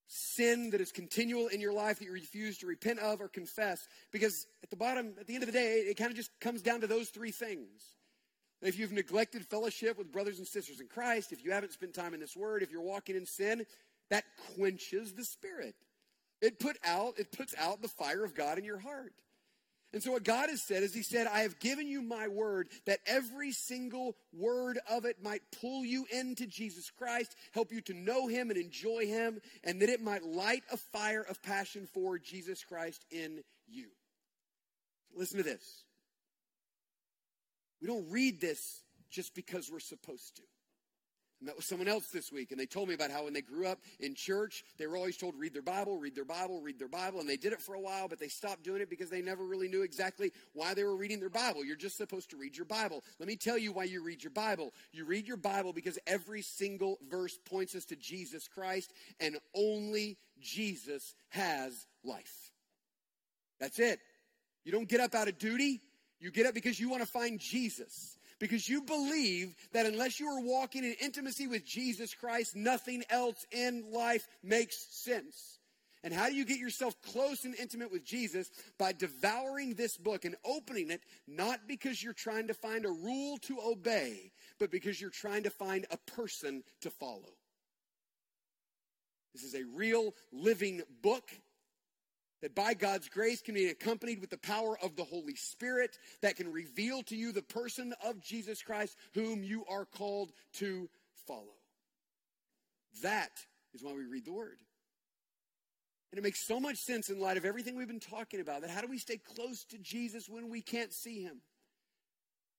sin 0.07 0.71
that 0.71 0.81
is 0.81 0.91
continual 0.91 1.47
in 1.47 1.61
your 1.61 1.73
life 1.73 1.99
that 1.99 2.05
you 2.05 2.13
refuse 2.13 2.57
to 2.59 2.67
repent 2.67 2.99
of 2.99 3.21
or 3.21 3.27
confess? 3.27 3.87
Because 4.11 4.47
at 4.63 4.69
the 4.69 4.75
bottom, 4.75 5.13
at 5.19 5.27
the 5.27 5.35
end 5.35 5.43
of 5.43 5.47
the 5.47 5.53
day, 5.53 5.79
it 5.79 5.97
kind 5.97 6.09
of 6.09 6.17
just 6.17 6.31
comes 6.39 6.61
down 6.61 6.81
to 6.81 6.87
those 6.87 7.09
three 7.09 7.31
things. 7.31 7.83
If 8.63 8.79
you've 8.79 8.93
neglected 8.93 9.45
fellowship 9.45 9.97
with 9.97 10.11
brothers 10.11 10.37
and 10.37 10.47
sisters 10.47 10.79
in 10.79 10.87
Christ, 10.87 11.33
if 11.33 11.43
you 11.43 11.51
haven't 11.51 11.73
spent 11.73 11.93
time 11.93 12.13
in 12.13 12.19
this 12.21 12.35
word, 12.35 12.63
if 12.63 12.71
you're 12.71 12.81
walking 12.81 13.15
in 13.15 13.25
sin, 13.25 13.65
that 14.09 14.23
quenches 14.55 15.13
the 15.13 15.25
spirit. 15.25 15.75
It 16.41 16.59
put 16.59 16.77
out, 16.85 17.15
it 17.17 17.31
puts 17.31 17.53
out 17.57 17.81
the 17.81 17.87
fire 17.87 18.23
of 18.23 18.35
God 18.35 18.57
in 18.57 18.63
your 18.63 18.79
heart. 18.79 19.13
And 19.93 20.01
so, 20.01 20.11
what 20.11 20.23
God 20.23 20.49
has 20.49 20.61
said 20.61 20.81
is, 20.81 20.93
He 20.93 21.03
said, 21.03 21.27
I 21.27 21.41
have 21.41 21.59
given 21.59 21.87
you 21.87 22.01
my 22.01 22.27
word 22.27 22.69
that 22.85 22.99
every 23.05 23.51
single 23.51 24.15
word 24.33 24.79
of 24.89 25.05
it 25.05 25.21
might 25.21 25.41
pull 25.61 25.85
you 25.85 26.07
into 26.11 26.47
Jesus 26.47 26.89
Christ, 26.89 27.35
help 27.53 27.71
you 27.71 27.81
to 27.81 27.93
know 27.93 28.27
Him 28.27 28.49
and 28.49 28.57
enjoy 28.57 29.05
Him, 29.05 29.39
and 29.63 29.81
that 29.81 29.89
it 29.89 30.01
might 30.01 30.23
light 30.23 30.63
a 30.71 30.77
fire 30.77 31.21
of 31.21 31.41
passion 31.43 31.87
for 31.93 32.17
Jesus 32.17 32.63
Christ 32.63 33.05
in 33.11 33.43
you. 33.67 33.87
Listen 35.15 35.37
to 35.37 35.43
this. 35.43 35.83
We 37.83 37.89
don't 37.89 38.09
read 38.09 38.39
this 38.39 38.81
just 39.11 39.35
because 39.35 39.69
we're 39.69 39.81
supposed 39.81 40.37
to. 40.37 40.41
I 41.41 41.45
met 41.47 41.57
with 41.57 41.65
someone 41.65 41.89
else 41.89 42.07
this 42.07 42.31
week, 42.31 42.51
and 42.51 42.59
they 42.59 42.65
told 42.65 42.87
me 42.87 42.93
about 42.93 43.11
how 43.11 43.25
when 43.25 43.33
they 43.33 43.41
grew 43.41 43.67
up 43.67 43.79
in 43.99 44.15
church, 44.15 44.63
they 44.77 44.87
were 44.87 44.95
always 44.95 45.17
told, 45.17 45.35
read 45.37 45.53
their 45.53 45.61
Bible, 45.61 45.97
read 45.97 46.15
their 46.15 46.23
Bible, 46.23 46.61
read 46.61 46.79
their 46.79 46.87
Bible. 46.87 47.19
And 47.19 47.27
they 47.27 47.35
did 47.35 47.51
it 47.51 47.61
for 47.61 47.75
a 47.75 47.81
while, 47.81 48.07
but 48.07 48.21
they 48.21 48.29
stopped 48.29 48.63
doing 48.63 48.81
it 48.81 48.89
because 48.89 49.09
they 49.09 49.21
never 49.21 49.43
really 49.43 49.67
knew 49.67 49.81
exactly 49.81 50.31
why 50.53 50.73
they 50.73 50.85
were 50.85 50.95
reading 50.95 51.19
their 51.19 51.29
Bible. 51.29 51.65
You're 51.65 51.75
just 51.75 51.97
supposed 51.97 52.29
to 52.29 52.37
read 52.37 52.55
your 52.55 52.65
Bible. 52.65 53.03
Let 53.19 53.27
me 53.27 53.35
tell 53.35 53.57
you 53.57 53.73
why 53.73 53.83
you 53.83 54.01
read 54.01 54.23
your 54.23 54.31
Bible. 54.31 54.71
You 54.93 55.03
read 55.03 55.27
your 55.27 55.35
Bible 55.35 55.73
because 55.73 55.99
every 56.07 56.41
single 56.41 56.99
verse 57.09 57.37
points 57.43 57.75
us 57.75 57.83
to 57.87 57.97
Jesus 57.97 58.47
Christ, 58.47 58.93
and 59.19 59.35
only 59.53 60.17
Jesus 60.39 61.15
has 61.31 61.85
life. 62.05 62.53
That's 63.59 63.77
it. 63.79 63.99
You 64.63 64.71
don't 64.71 64.87
get 64.87 65.01
up 65.01 65.13
out 65.15 65.27
of 65.27 65.37
duty. 65.37 65.81
You 66.23 66.31
get 66.31 66.45
up 66.45 66.53
because 66.53 66.79
you 66.79 66.87
want 66.87 67.03
to 67.03 67.07
find 67.07 67.37
Jesus 67.37 68.17
because 68.39 68.69
you 68.69 68.81
believe 68.81 69.53
that 69.73 69.85
unless 69.85 70.21
you 70.21 70.27
are 70.29 70.39
walking 70.39 70.85
in 70.85 70.95
intimacy 71.01 71.47
with 71.47 71.65
Jesus 71.65 72.13
Christ, 72.13 72.55
nothing 72.55 73.03
else 73.09 73.45
in 73.51 73.91
life 73.91 74.25
makes 74.41 74.87
sense. 74.89 75.59
And 76.01 76.13
how 76.13 76.29
do 76.29 76.35
you 76.35 76.45
get 76.45 76.59
yourself 76.59 76.95
close 77.01 77.43
and 77.43 77.53
intimate 77.55 77.91
with 77.91 78.05
Jesus? 78.05 78.49
By 78.77 78.93
devouring 78.93 79.73
this 79.73 79.97
book 79.97 80.23
and 80.23 80.37
opening 80.45 80.91
it, 80.91 81.01
not 81.27 81.67
because 81.67 82.01
you're 82.01 82.13
trying 82.13 82.47
to 82.47 82.53
find 82.53 82.85
a 82.85 82.89
rule 82.89 83.37
to 83.39 83.59
obey, 83.61 84.31
but 84.59 84.71
because 84.71 85.01
you're 85.01 85.09
trying 85.09 85.43
to 85.43 85.49
find 85.49 85.85
a 85.91 85.97
person 86.15 86.63
to 86.83 86.89
follow. 86.89 87.33
This 89.33 89.43
is 89.43 89.55
a 89.55 89.65
real 89.75 90.15
living 90.31 90.83
book 91.01 91.29
that 92.43 92.53
by 92.53 92.73
God's 92.73 93.07
grace 93.07 93.41
can 93.41 93.53
be 93.53 93.67
accompanied 93.67 94.19
with 94.19 94.29
the 94.29 94.37
power 94.37 94.77
of 94.83 94.97
the 94.97 95.05
Holy 95.05 95.33
Spirit 95.33 95.97
that 96.21 96.35
can 96.35 96.51
reveal 96.51 97.01
to 97.03 97.15
you 97.15 97.31
the 97.31 97.41
person 97.41 97.93
of 98.05 98.19
Jesus 98.19 98.61
Christ 98.61 98.97
whom 99.13 99.43
you 99.43 99.63
are 99.69 99.85
called 99.85 100.33
to 100.55 100.89
follow. 101.25 101.55
That 103.01 103.31
is 103.73 103.81
why 103.81 103.93
we 103.93 104.05
read 104.05 104.25
the 104.25 104.33
Word. 104.33 104.57
And 106.11 106.19
it 106.19 106.21
makes 106.21 106.45
so 106.45 106.59
much 106.59 106.75
sense 106.79 107.09
in 107.09 107.17
light 107.17 107.37
of 107.37 107.45
everything 107.45 107.77
we've 107.77 107.87
been 107.87 108.01
talking 108.01 108.41
about 108.41 108.59
that 108.61 108.69
how 108.69 108.81
do 108.81 108.89
we 108.89 108.97
stay 108.97 109.17
close 109.17 109.63
to 109.69 109.77
Jesus 109.77 110.27
when 110.27 110.49
we 110.49 110.61
can't 110.61 110.91
see 110.91 111.23
Him? 111.23 111.39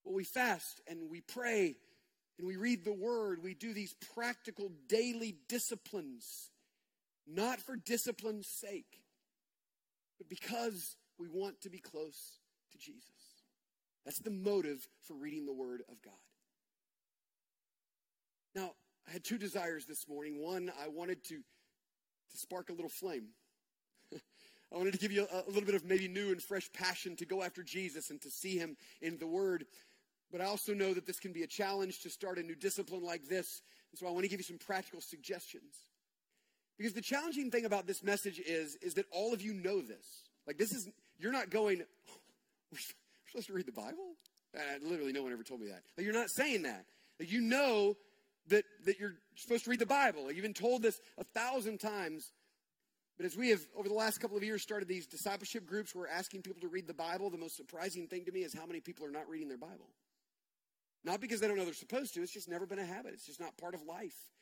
Well, 0.03 0.15
we 0.15 0.23
fast 0.23 0.81
and 0.87 1.11
we 1.11 1.21
pray 1.21 1.75
and 2.39 2.47
we 2.47 2.55
read 2.55 2.85
the 2.85 2.91
Word. 2.91 3.43
We 3.43 3.53
do 3.53 3.71
these 3.71 3.93
practical 4.15 4.71
daily 4.89 5.35
disciplines, 5.47 6.49
not 7.27 7.59
for 7.59 7.75
discipline's 7.75 8.47
sake 8.47 9.04
but 10.17 10.29
because 10.29 10.95
we 11.17 11.27
want 11.27 11.61
to 11.61 11.69
be 11.69 11.79
close 11.79 12.39
to 12.71 12.77
Jesus. 12.77 13.01
That's 14.05 14.19
the 14.19 14.31
motive 14.31 14.87
for 15.03 15.15
reading 15.15 15.45
the 15.45 15.53
Word 15.53 15.81
of 15.89 16.01
God. 16.01 16.13
Now, 18.53 18.71
I 19.07 19.11
had 19.11 19.23
two 19.23 19.37
desires 19.37 19.85
this 19.85 20.07
morning. 20.07 20.41
One, 20.41 20.71
I 20.81 20.87
wanted 20.87 21.23
to, 21.25 21.37
to 21.37 22.37
spark 22.37 22.69
a 22.69 22.73
little 22.73 22.89
flame. 22.89 23.29
I 24.13 24.77
wanted 24.77 24.93
to 24.93 24.99
give 24.99 25.11
you 25.11 25.27
a, 25.31 25.37
a, 25.47 25.49
little 25.49 25.65
bit 25.65 25.75
of 25.75 25.85
maybe 25.85 26.07
new 26.07 26.31
and 26.31 26.41
fresh 26.41 26.71
passion 26.71 27.15
to 27.17 27.25
go 27.25 27.43
after 27.43 27.63
Jesus 27.63 28.09
and 28.09 28.21
to 28.21 28.29
see 28.29 28.57
Him 28.57 28.77
in 29.01 29.17
the 29.17 29.27
Word. 29.27 29.65
But 30.31 30.41
I 30.41 30.45
also 30.45 30.73
know 30.73 30.93
that 30.93 31.05
this 31.05 31.19
can 31.19 31.33
be 31.33 31.43
a 31.43 31.47
challenge 31.47 32.01
to 32.01 32.09
start 32.09 32.37
a 32.37 32.43
new 32.43 32.55
discipline 32.55 33.03
like 33.03 33.27
this. 33.27 33.61
And 33.91 33.99
so 33.99 34.07
I 34.07 34.11
want 34.11 34.23
to 34.23 34.29
give 34.29 34.39
you 34.39 34.43
some 34.43 34.57
practical 34.57 35.01
suggestions. 35.01 35.73
Because 36.77 36.93
the 36.93 37.01
challenging 37.01 37.51
thing 37.51 37.65
about 37.65 37.87
this 37.87 38.03
message 38.03 38.39
is, 38.39 38.75
is 38.81 38.95
that 38.95 39.05
all 39.11 39.33
of 39.33 39.41
you 39.41 39.53
know 39.53 39.81
this. 39.81 40.23
Like, 40.45 40.57
this 40.57 40.71
is, 40.71 40.89
you're 41.17 41.31
not 41.31 41.49
going, 41.49 41.81
oh, 41.81 42.17
we're 42.71 42.79
supposed 43.27 43.47
to 43.47 43.53
read 43.53 43.65
the 43.65 43.71
Bible? 43.71 44.15
Uh, 44.55 44.59
literally, 44.81 45.13
no 45.13 45.23
one 45.23 45.31
ever 45.31 45.43
told 45.43 45.61
me 45.61 45.67
that. 45.67 45.83
Like, 45.97 46.05
you're 46.05 46.13
not 46.13 46.29
saying 46.29 46.63
that. 46.63 46.85
Like, 47.19 47.31
you 47.31 47.41
know 47.41 47.95
that, 48.49 48.65
that 48.85 48.99
you're 48.99 49.15
supposed 49.35 49.63
to 49.65 49.69
read 49.69 49.79
the 49.79 49.85
Bible. 49.85 50.25
Like, 50.25 50.35
you've 50.35 50.43
been 50.43 50.53
told 50.53 50.81
this 50.81 50.99
a 51.17 51.23
thousand 51.23 51.79
times. 51.79 52.31
But 53.17 53.25
as 53.25 53.37
we 53.37 53.49
have, 53.49 53.61
over 53.77 53.87
the 53.87 53.95
last 53.95 54.19
couple 54.19 54.35
of 54.35 54.43
years, 54.43 54.61
started 54.61 54.89
these 54.89 55.07
discipleship 55.07 55.65
groups, 55.65 55.95
we're 55.95 56.07
asking 56.07 56.41
people 56.41 56.61
to 56.61 56.67
read 56.67 56.87
the 56.87 56.93
Bible. 56.93 57.29
The 57.29 57.37
most 57.37 57.55
surprising 57.55 58.07
thing 58.07 58.25
to 58.25 58.31
me 58.31 58.41
is 58.41 58.53
how 58.53 58.65
many 58.65 58.81
people 58.81 59.05
are 59.05 59.11
not 59.11 59.29
reading 59.29 59.47
their 59.47 59.57
Bible. 59.57 59.89
Not 61.05 61.21
because 61.21 61.39
they 61.39 61.47
don't 61.47 61.55
know 61.55 61.63
they're 61.63 61.73
supposed 61.73 62.15
to, 62.15 62.21
it's 62.21 62.33
just 62.33 62.49
never 62.49 62.65
been 62.65 62.79
a 62.79 62.85
habit. 62.85 63.13
It's 63.13 63.25
just 63.25 63.39
not 63.39 63.55
part 63.57 63.75
of 63.75 63.83
life 63.83 64.34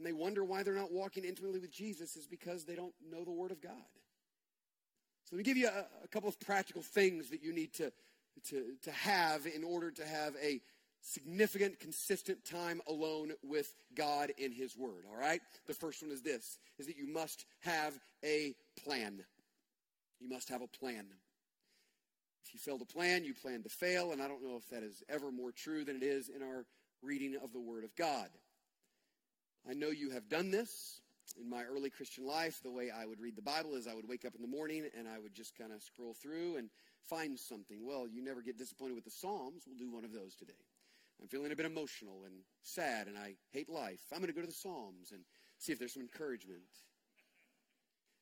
and 0.00 0.06
they 0.06 0.14
wonder 0.14 0.42
why 0.42 0.62
they're 0.62 0.72
not 0.72 0.90
walking 0.90 1.24
intimately 1.24 1.60
with 1.60 1.70
Jesus 1.70 2.16
is 2.16 2.26
because 2.26 2.64
they 2.64 2.74
don't 2.74 2.94
know 3.12 3.22
the 3.22 3.30
Word 3.30 3.50
of 3.50 3.60
God. 3.60 3.74
So 5.24 5.36
let 5.36 5.38
me 5.38 5.44
give 5.44 5.58
you 5.58 5.68
a, 5.68 5.84
a 6.02 6.08
couple 6.08 6.30
of 6.30 6.40
practical 6.40 6.80
things 6.80 7.28
that 7.28 7.42
you 7.42 7.52
need 7.52 7.74
to, 7.74 7.92
to, 8.48 8.64
to 8.84 8.90
have 8.92 9.44
in 9.44 9.62
order 9.62 9.90
to 9.90 10.06
have 10.06 10.34
a 10.42 10.62
significant, 11.02 11.80
consistent 11.80 12.46
time 12.46 12.80
alone 12.88 13.32
with 13.42 13.70
God 13.94 14.32
in 14.38 14.52
His 14.52 14.74
Word. 14.74 15.04
All 15.06 15.20
right? 15.20 15.42
The 15.66 15.74
first 15.74 16.00
one 16.00 16.10
is 16.12 16.22
this 16.22 16.58
is 16.78 16.86
that 16.86 16.96
you 16.96 17.06
must 17.06 17.44
have 17.60 17.92
a 18.24 18.54
plan. 18.82 19.22
You 20.18 20.30
must 20.30 20.48
have 20.48 20.62
a 20.62 20.66
plan. 20.66 21.04
If 22.46 22.54
you 22.54 22.58
fail 22.58 22.78
to 22.78 22.86
plan, 22.86 23.26
you 23.26 23.34
plan 23.34 23.62
to 23.64 23.68
fail, 23.68 24.12
and 24.12 24.22
I 24.22 24.28
don't 24.28 24.42
know 24.42 24.56
if 24.56 24.66
that 24.70 24.82
is 24.82 25.02
ever 25.10 25.30
more 25.30 25.52
true 25.52 25.84
than 25.84 25.96
it 25.96 26.02
is 26.02 26.30
in 26.30 26.42
our 26.42 26.64
reading 27.02 27.36
of 27.44 27.52
the 27.52 27.60
Word 27.60 27.84
of 27.84 27.94
God. 27.96 28.30
I 29.70 29.74
know 29.74 29.90
you 29.90 30.10
have 30.10 30.28
done 30.28 30.50
this 30.50 31.00
in 31.40 31.48
my 31.48 31.62
early 31.62 31.90
Christian 31.90 32.26
life. 32.26 32.60
The 32.60 32.72
way 32.72 32.90
I 32.90 33.06
would 33.06 33.20
read 33.20 33.36
the 33.36 33.42
Bible 33.42 33.76
is 33.76 33.86
I 33.86 33.94
would 33.94 34.08
wake 34.08 34.24
up 34.24 34.34
in 34.34 34.42
the 34.42 34.48
morning 34.48 34.84
and 34.98 35.06
I 35.06 35.20
would 35.20 35.32
just 35.32 35.56
kind 35.56 35.70
of 35.72 35.80
scroll 35.80 36.12
through 36.12 36.56
and 36.56 36.70
find 37.08 37.38
something. 37.38 37.86
Well, 37.86 38.08
you 38.08 38.20
never 38.20 38.42
get 38.42 38.58
disappointed 38.58 38.96
with 38.96 39.04
the 39.04 39.12
Psalms. 39.12 39.62
We'll 39.68 39.78
do 39.78 39.88
one 39.88 40.04
of 40.04 40.12
those 40.12 40.34
today. 40.34 40.52
I'm 41.22 41.28
feeling 41.28 41.52
a 41.52 41.56
bit 41.56 41.66
emotional 41.66 42.24
and 42.24 42.34
sad 42.64 43.06
and 43.06 43.16
I 43.16 43.36
hate 43.52 43.68
life. 43.68 44.00
I'm 44.12 44.18
going 44.18 44.26
to 44.26 44.34
go 44.34 44.40
to 44.40 44.46
the 44.48 44.52
Psalms 44.52 45.12
and 45.12 45.20
see 45.58 45.70
if 45.70 45.78
there's 45.78 45.94
some 45.94 46.02
encouragement. 46.02 46.62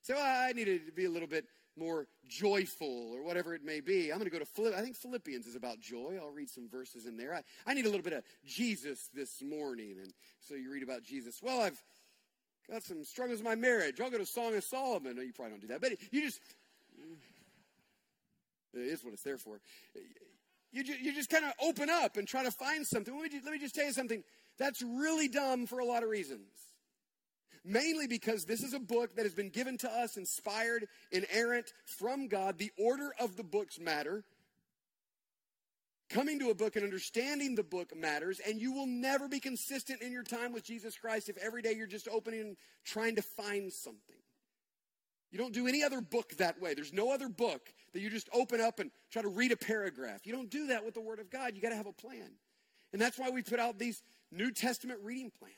So 0.02 0.16
I 0.18 0.52
needed 0.54 0.84
to 0.84 0.92
be 0.92 1.06
a 1.06 1.10
little 1.10 1.28
bit 1.28 1.46
more 1.78 2.06
joyful 2.28 3.12
or 3.14 3.22
whatever 3.22 3.54
it 3.54 3.64
may 3.64 3.80
be. 3.80 4.10
I'm 4.10 4.18
going 4.18 4.30
to 4.30 4.36
go 4.36 4.38
to 4.38 4.44
Philipp. 4.44 4.74
I 4.74 4.80
think 4.80 4.96
Philippians 4.96 5.46
is 5.46 5.56
about 5.56 5.80
joy. 5.80 6.18
I'll 6.20 6.30
read 6.30 6.50
some 6.50 6.68
verses 6.68 7.06
in 7.06 7.16
there. 7.16 7.34
I, 7.34 7.42
I 7.66 7.74
need 7.74 7.86
a 7.86 7.88
little 7.88 8.02
bit 8.02 8.12
of 8.12 8.24
Jesus 8.44 9.08
this 9.14 9.42
morning. 9.42 9.96
And 10.02 10.12
so 10.40 10.54
you 10.54 10.70
read 10.72 10.82
about 10.82 11.02
Jesus. 11.02 11.40
Well, 11.42 11.60
I've 11.60 11.80
got 12.70 12.82
some 12.82 13.04
struggles 13.04 13.38
in 13.38 13.44
my 13.44 13.54
marriage. 13.54 14.00
I'll 14.00 14.10
go 14.10 14.18
to 14.18 14.26
Song 14.26 14.54
of 14.54 14.64
Solomon. 14.64 15.16
No, 15.16 15.22
you 15.22 15.32
probably 15.32 15.52
don't 15.52 15.60
do 15.60 15.68
that. 15.68 15.80
But 15.80 15.92
you 16.10 16.22
just, 16.22 16.40
it 18.74 18.80
is 18.80 19.04
what 19.04 19.14
it's 19.14 19.22
there 19.22 19.38
for. 19.38 19.60
You, 20.72 20.84
just, 20.84 21.00
you 21.00 21.14
just 21.14 21.30
kind 21.30 21.44
of 21.44 21.52
open 21.62 21.88
up 21.88 22.16
and 22.16 22.28
try 22.28 22.42
to 22.42 22.50
find 22.50 22.86
something. 22.86 23.14
Let 23.14 23.22
me, 23.22 23.28
just, 23.30 23.44
let 23.44 23.52
me 23.52 23.58
just 23.58 23.74
tell 23.74 23.86
you 23.86 23.92
something. 23.92 24.22
That's 24.58 24.82
really 24.82 25.28
dumb 25.28 25.66
for 25.66 25.78
a 25.78 25.84
lot 25.84 26.02
of 26.02 26.10
reasons 26.10 26.48
mainly 27.68 28.06
because 28.06 28.44
this 28.44 28.62
is 28.62 28.72
a 28.72 28.80
book 28.80 29.16
that 29.16 29.24
has 29.24 29.34
been 29.34 29.50
given 29.50 29.76
to 29.78 29.90
us, 29.90 30.16
inspired, 30.16 30.86
inerrant 31.12 31.72
from 31.84 32.28
God. 32.28 32.58
The 32.58 32.72
order 32.78 33.12
of 33.20 33.36
the 33.36 33.44
books 33.44 33.78
matter. 33.78 34.24
Coming 36.10 36.38
to 36.38 36.48
a 36.48 36.54
book 36.54 36.74
and 36.76 36.84
understanding 36.84 37.54
the 37.54 37.62
book 37.62 37.94
matters, 37.94 38.40
and 38.40 38.58
you 38.58 38.72
will 38.72 38.86
never 38.86 39.28
be 39.28 39.40
consistent 39.40 40.00
in 40.00 40.10
your 40.10 40.22
time 40.22 40.54
with 40.54 40.64
Jesus 40.64 40.96
Christ 40.96 41.28
if 41.28 41.36
every 41.36 41.60
day 41.60 41.72
you're 41.72 41.86
just 41.86 42.08
opening 42.08 42.40
and 42.40 42.56
trying 42.86 43.16
to 43.16 43.22
find 43.22 43.70
something. 43.70 44.16
You 45.30 45.38
don't 45.38 45.52
do 45.52 45.66
any 45.66 45.82
other 45.82 46.00
book 46.00 46.30
that 46.38 46.58
way. 46.62 46.72
There's 46.72 46.94
no 46.94 47.12
other 47.12 47.28
book 47.28 47.60
that 47.92 48.00
you 48.00 48.08
just 48.08 48.30
open 48.32 48.62
up 48.62 48.78
and 48.78 48.90
try 49.10 49.20
to 49.20 49.28
read 49.28 49.52
a 49.52 49.56
paragraph. 49.58 50.26
You 50.26 50.32
don't 50.32 50.48
do 50.48 50.68
that 50.68 50.82
with 50.82 50.94
the 50.94 51.02
Word 51.02 51.18
of 51.18 51.28
God. 51.28 51.54
You 51.54 51.60
got 51.60 51.70
to 51.70 51.76
have 51.76 51.86
a 51.86 51.92
plan. 51.92 52.30
And 52.94 53.02
that's 53.02 53.18
why 53.18 53.28
we 53.28 53.42
put 53.42 53.60
out 53.60 53.78
these 53.78 54.02
New 54.32 54.50
Testament 54.50 55.00
reading 55.02 55.30
plans. 55.38 55.54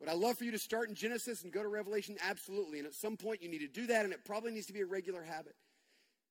Would 0.00 0.08
I 0.08 0.14
love 0.14 0.38
for 0.38 0.44
you 0.44 0.50
to 0.50 0.58
start 0.58 0.88
in 0.88 0.94
Genesis 0.94 1.42
and 1.44 1.52
go 1.52 1.62
to 1.62 1.68
Revelation? 1.68 2.16
Absolutely. 2.28 2.78
And 2.78 2.86
at 2.86 2.94
some 2.94 3.16
point, 3.16 3.42
you 3.42 3.48
need 3.48 3.60
to 3.60 3.68
do 3.68 3.86
that, 3.86 4.04
and 4.04 4.12
it 4.12 4.24
probably 4.24 4.52
needs 4.52 4.66
to 4.66 4.72
be 4.72 4.80
a 4.80 4.86
regular 4.86 5.22
habit. 5.22 5.54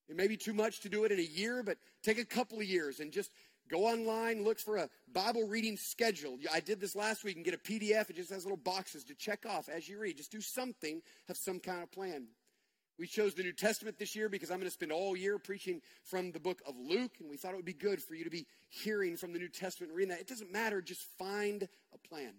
It 0.08 0.16
may 0.16 0.28
be 0.28 0.36
too 0.36 0.52
much 0.52 0.80
to 0.80 0.88
do 0.88 1.04
it 1.04 1.12
in 1.12 1.18
a 1.18 1.22
year, 1.22 1.62
but 1.62 1.78
take 2.02 2.18
a 2.18 2.24
couple 2.24 2.58
of 2.58 2.64
years 2.64 3.00
and 3.00 3.10
just 3.10 3.30
go 3.70 3.86
online, 3.86 4.44
look 4.44 4.58
for 4.58 4.76
a 4.76 4.88
Bible 5.12 5.46
reading 5.46 5.76
schedule. 5.76 6.38
I 6.52 6.60
did 6.60 6.80
this 6.80 6.94
last 6.94 7.24
week 7.24 7.36
and 7.36 7.44
get 7.44 7.54
a 7.54 7.58
PDF. 7.58 8.10
It 8.10 8.16
just 8.16 8.30
has 8.30 8.44
little 8.44 8.58
boxes 8.58 9.04
to 9.04 9.14
check 9.14 9.46
off 9.46 9.68
as 9.68 9.88
you 9.88 9.98
read. 9.98 10.18
Just 10.18 10.30
do 10.30 10.42
something, 10.42 11.00
have 11.28 11.38
some 11.38 11.58
kind 11.58 11.82
of 11.82 11.90
plan. 11.90 12.26
We 12.98 13.06
chose 13.06 13.34
the 13.34 13.42
New 13.42 13.52
Testament 13.52 13.98
this 13.98 14.14
year 14.14 14.28
because 14.28 14.50
I'm 14.50 14.58
going 14.58 14.68
to 14.68 14.74
spend 14.74 14.92
all 14.92 15.16
year 15.16 15.38
preaching 15.38 15.80
from 16.04 16.30
the 16.30 16.38
book 16.38 16.60
of 16.66 16.74
Luke, 16.78 17.16
and 17.18 17.28
we 17.28 17.36
thought 17.36 17.52
it 17.52 17.56
would 17.56 17.64
be 17.64 17.72
good 17.72 18.00
for 18.00 18.14
you 18.14 18.24
to 18.24 18.30
be 18.30 18.46
hearing 18.68 19.16
from 19.16 19.32
the 19.32 19.38
New 19.38 19.48
Testament 19.48 19.90
and 19.90 19.96
reading 19.96 20.10
that. 20.10 20.20
It 20.20 20.28
doesn't 20.28 20.52
matter, 20.52 20.80
just 20.80 21.02
find 21.18 21.66
a 21.92 22.08
plan. 22.08 22.34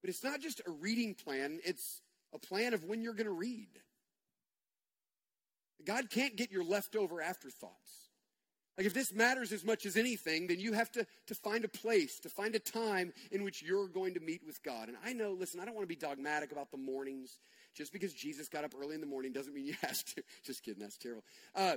But 0.00 0.10
it's 0.10 0.24
not 0.24 0.40
just 0.40 0.60
a 0.66 0.70
reading 0.70 1.14
plan, 1.14 1.60
it's 1.64 2.00
a 2.32 2.38
plan 2.38 2.74
of 2.74 2.84
when 2.84 3.02
you're 3.02 3.14
going 3.14 3.26
to 3.26 3.32
read. 3.32 3.68
God 5.84 6.10
can't 6.10 6.36
get 6.36 6.50
your 6.50 6.64
leftover 6.64 7.22
afterthoughts. 7.22 8.06
Like, 8.76 8.86
if 8.86 8.92
this 8.92 9.14
matters 9.14 9.52
as 9.52 9.64
much 9.64 9.86
as 9.86 9.96
anything, 9.96 10.48
then 10.48 10.60
you 10.60 10.74
have 10.74 10.92
to, 10.92 11.06
to 11.28 11.34
find 11.34 11.64
a 11.64 11.68
place, 11.68 12.18
to 12.20 12.28
find 12.28 12.54
a 12.54 12.58
time 12.58 13.14
in 13.30 13.42
which 13.42 13.62
you're 13.62 13.88
going 13.88 14.14
to 14.14 14.20
meet 14.20 14.42
with 14.46 14.62
God. 14.62 14.88
And 14.88 14.98
I 15.02 15.14
know, 15.14 15.32
listen, 15.32 15.60
I 15.60 15.64
don't 15.64 15.74
want 15.74 15.84
to 15.84 15.94
be 15.94 15.98
dogmatic 15.98 16.52
about 16.52 16.70
the 16.70 16.76
mornings. 16.76 17.38
Just 17.74 17.90
because 17.90 18.12
Jesus 18.12 18.48
got 18.48 18.64
up 18.64 18.74
early 18.78 18.94
in 18.94 19.00
the 19.00 19.06
morning 19.06 19.32
doesn't 19.32 19.54
mean 19.54 19.66
you 19.66 19.76
have 19.80 20.04
to. 20.04 20.22
Just 20.44 20.62
kidding, 20.62 20.82
that's 20.82 20.98
terrible. 20.98 21.24
Uh, 21.54 21.76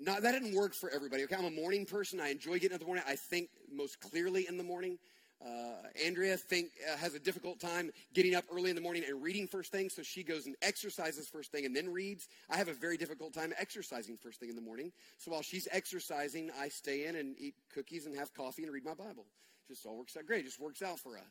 no, 0.00 0.18
that 0.18 0.32
didn't 0.32 0.54
work 0.54 0.74
for 0.74 0.90
everybody. 0.90 1.24
Okay, 1.24 1.36
I'm 1.36 1.44
a 1.44 1.50
morning 1.50 1.84
person. 1.84 2.18
I 2.18 2.30
enjoy 2.30 2.54
getting 2.54 2.74
up 2.74 2.80
in 2.80 2.80
the 2.80 2.86
morning. 2.86 3.04
I 3.06 3.16
think 3.16 3.50
most 3.70 4.00
clearly 4.00 4.46
in 4.48 4.56
the 4.56 4.64
morning. 4.64 4.98
Uh, 5.44 5.88
Andrea 6.04 6.36
think 6.36 6.70
uh, 6.90 6.96
has 6.96 7.14
a 7.14 7.18
difficult 7.18 7.60
time 7.60 7.90
getting 8.14 8.34
up 8.34 8.44
early 8.52 8.70
in 8.70 8.76
the 8.76 8.82
morning 8.82 9.04
and 9.06 9.22
reading 9.22 9.46
first 9.46 9.70
thing, 9.70 9.88
so 9.90 10.02
she 10.02 10.22
goes 10.22 10.46
and 10.46 10.56
exercises 10.62 11.28
first 11.28 11.52
thing 11.52 11.66
and 11.66 11.76
then 11.76 11.92
reads. 11.92 12.28
I 12.48 12.56
have 12.56 12.68
a 12.68 12.72
very 12.72 12.96
difficult 12.96 13.34
time 13.34 13.52
exercising 13.58 14.16
first 14.16 14.40
thing 14.40 14.48
in 14.48 14.56
the 14.56 14.62
morning. 14.62 14.92
So 15.18 15.32
while 15.32 15.42
she's 15.42 15.68
exercising, 15.70 16.50
I 16.58 16.68
stay 16.68 17.06
in 17.06 17.16
and 17.16 17.36
eat 17.38 17.54
cookies 17.74 18.06
and 18.06 18.16
have 18.16 18.32
coffee 18.32 18.62
and 18.62 18.72
read 18.72 18.84
my 18.84 18.94
Bible. 18.94 19.26
Just 19.68 19.84
all 19.86 19.98
works 19.98 20.16
out 20.16 20.26
great. 20.26 20.40
It 20.40 20.44
just 20.44 20.60
works 20.60 20.82
out 20.82 20.98
for 20.98 21.16
us. 21.18 21.24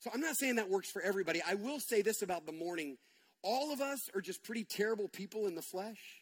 So 0.00 0.10
I'm 0.14 0.20
not 0.20 0.36
saying 0.36 0.56
that 0.56 0.70
works 0.70 0.90
for 0.90 1.02
everybody. 1.02 1.42
I 1.46 1.54
will 1.54 1.80
say 1.80 2.00
this 2.02 2.22
about 2.22 2.46
the 2.46 2.52
morning: 2.52 2.96
all 3.42 3.72
of 3.72 3.80
us 3.80 4.08
are 4.14 4.20
just 4.20 4.42
pretty 4.42 4.64
terrible 4.64 5.08
people 5.08 5.46
in 5.46 5.54
the 5.54 5.62
flesh. 5.62 6.19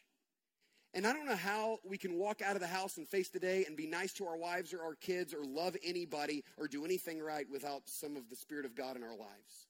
And 0.93 1.05
I 1.05 1.13
don't 1.13 1.27
know 1.27 1.35
how 1.35 1.77
we 1.87 1.97
can 1.97 2.15
walk 2.15 2.41
out 2.41 2.55
of 2.55 2.61
the 2.61 2.67
house 2.67 2.97
and 2.97 3.07
face 3.07 3.29
the 3.29 3.39
day 3.39 3.65
and 3.65 3.77
be 3.77 3.85
nice 3.85 4.13
to 4.13 4.25
our 4.25 4.37
wives 4.37 4.73
or 4.73 4.81
our 4.81 4.95
kids 4.95 5.33
or 5.33 5.43
love 5.43 5.77
anybody 5.83 6.43
or 6.57 6.67
do 6.67 6.83
anything 6.83 7.21
right 7.21 7.45
without 7.51 7.83
some 7.85 8.17
of 8.17 8.29
the 8.29 8.35
Spirit 8.35 8.65
of 8.65 8.75
God 8.75 8.95
in 8.95 9.03
our 9.03 9.15
lives. 9.15 9.67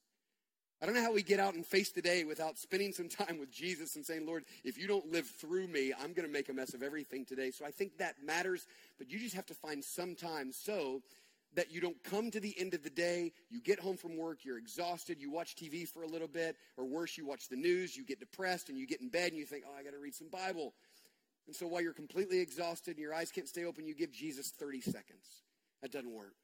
I 0.81 0.85
don't 0.85 0.95
know 0.95 1.01
how 1.01 1.11
we 1.11 1.23
get 1.23 1.41
out 1.41 1.55
and 1.55 1.65
face 1.65 1.91
the 1.91 2.01
day 2.01 2.23
without 2.23 2.57
spending 2.57 2.93
some 2.93 3.09
time 3.09 3.37
with 3.37 3.51
Jesus 3.51 3.97
and 3.97 4.05
saying, 4.05 4.25
Lord, 4.25 4.45
if 4.63 4.77
you 4.77 4.87
don't 4.87 5.11
live 5.11 5.27
through 5.27 5.67
me, 5.67 5.91
I'm 5.91 6.13
going 6.13 6.27
to 6.27 6.31
make 6.31 6.47
a 6.47 6.53
mess 6.53 6.73
of 6.73 6.81
everything 6.81 7.25
today. 7.25 7.51
So 7.51 7.65
I 7.65 7.71
think 7.71 7.97
that 7.97 8.15
matters, 8.23 8.65
but 8.97 9.11
you 9.11 9.19
just 9.19 9.35
have 9.35 9.45
to 9.47 9.53
find 9.53 9.83
some 9.83 10.15
time 10.15 10.53
so 10.53 11.01
that 11.55 11.71
you 11.71 11.81
don't 11.81 12.01
come 12.03 12.31
to 12.31 12.39
the 12.39 12.55
end 12.57 12.73
of 12.73 12.83
the 12.83 12.89
day, 12.89 13.33
you 13.49 13.59
get 13.59 13.79
home 13.79 13.97
from 13.97 14.15
work, 14.15 14.45
you're 14.45 14.57
exhausted, 14.57 15.19
you 15.19 15.31
watch 15.31 15.55
TV 15.55 15.87
for 15.87 16.03
a 16.03 16.07
little 16.07 16.27
bit, 16.27 16.55
or 16.77 16.85
worse, 16.85 17.17
you 17.17 17.25
watch 17.25 17.49
the 17.49 17.55
news, 17.55 17.97
you 17.97 18.05
get 18.05 18.19
depressed, 18.19 18.69
and 18.69 18.77
you 18.77 18.85
get 18.85 19.01
in 19.01 19.09
bed 19.09 19.31
and 19.31 19.37
you 19.37 19.45
think, 19.45 19.63
oh, 19.67 19.73
I 19.77 19.83
got 19.83 19.93
to 19.93 19.99
read 19.99 20.15
some 20.15 20.29
Bible. 20.29 20.73
And 21.49 21.55
so 21.55 21.65
while 21.65 21.81
you're 21.81 21.93
completely 21.93 22.41
exhausted 22.41 22.91
and 22.91 22.99
your 22.99 23.11
eyes 23.11 23.31
can't 23.31 23.47
stay 23.47 23.65
open, 23.65 23.87
you 23.87 23.95
give 23.95 24.11
Jesus 24.11 24.51
30 24.59 24.81
seconds. 24.81 25.25
That 25.81 25.91
doesn't 25.91 26.13
work. 26.13 26.35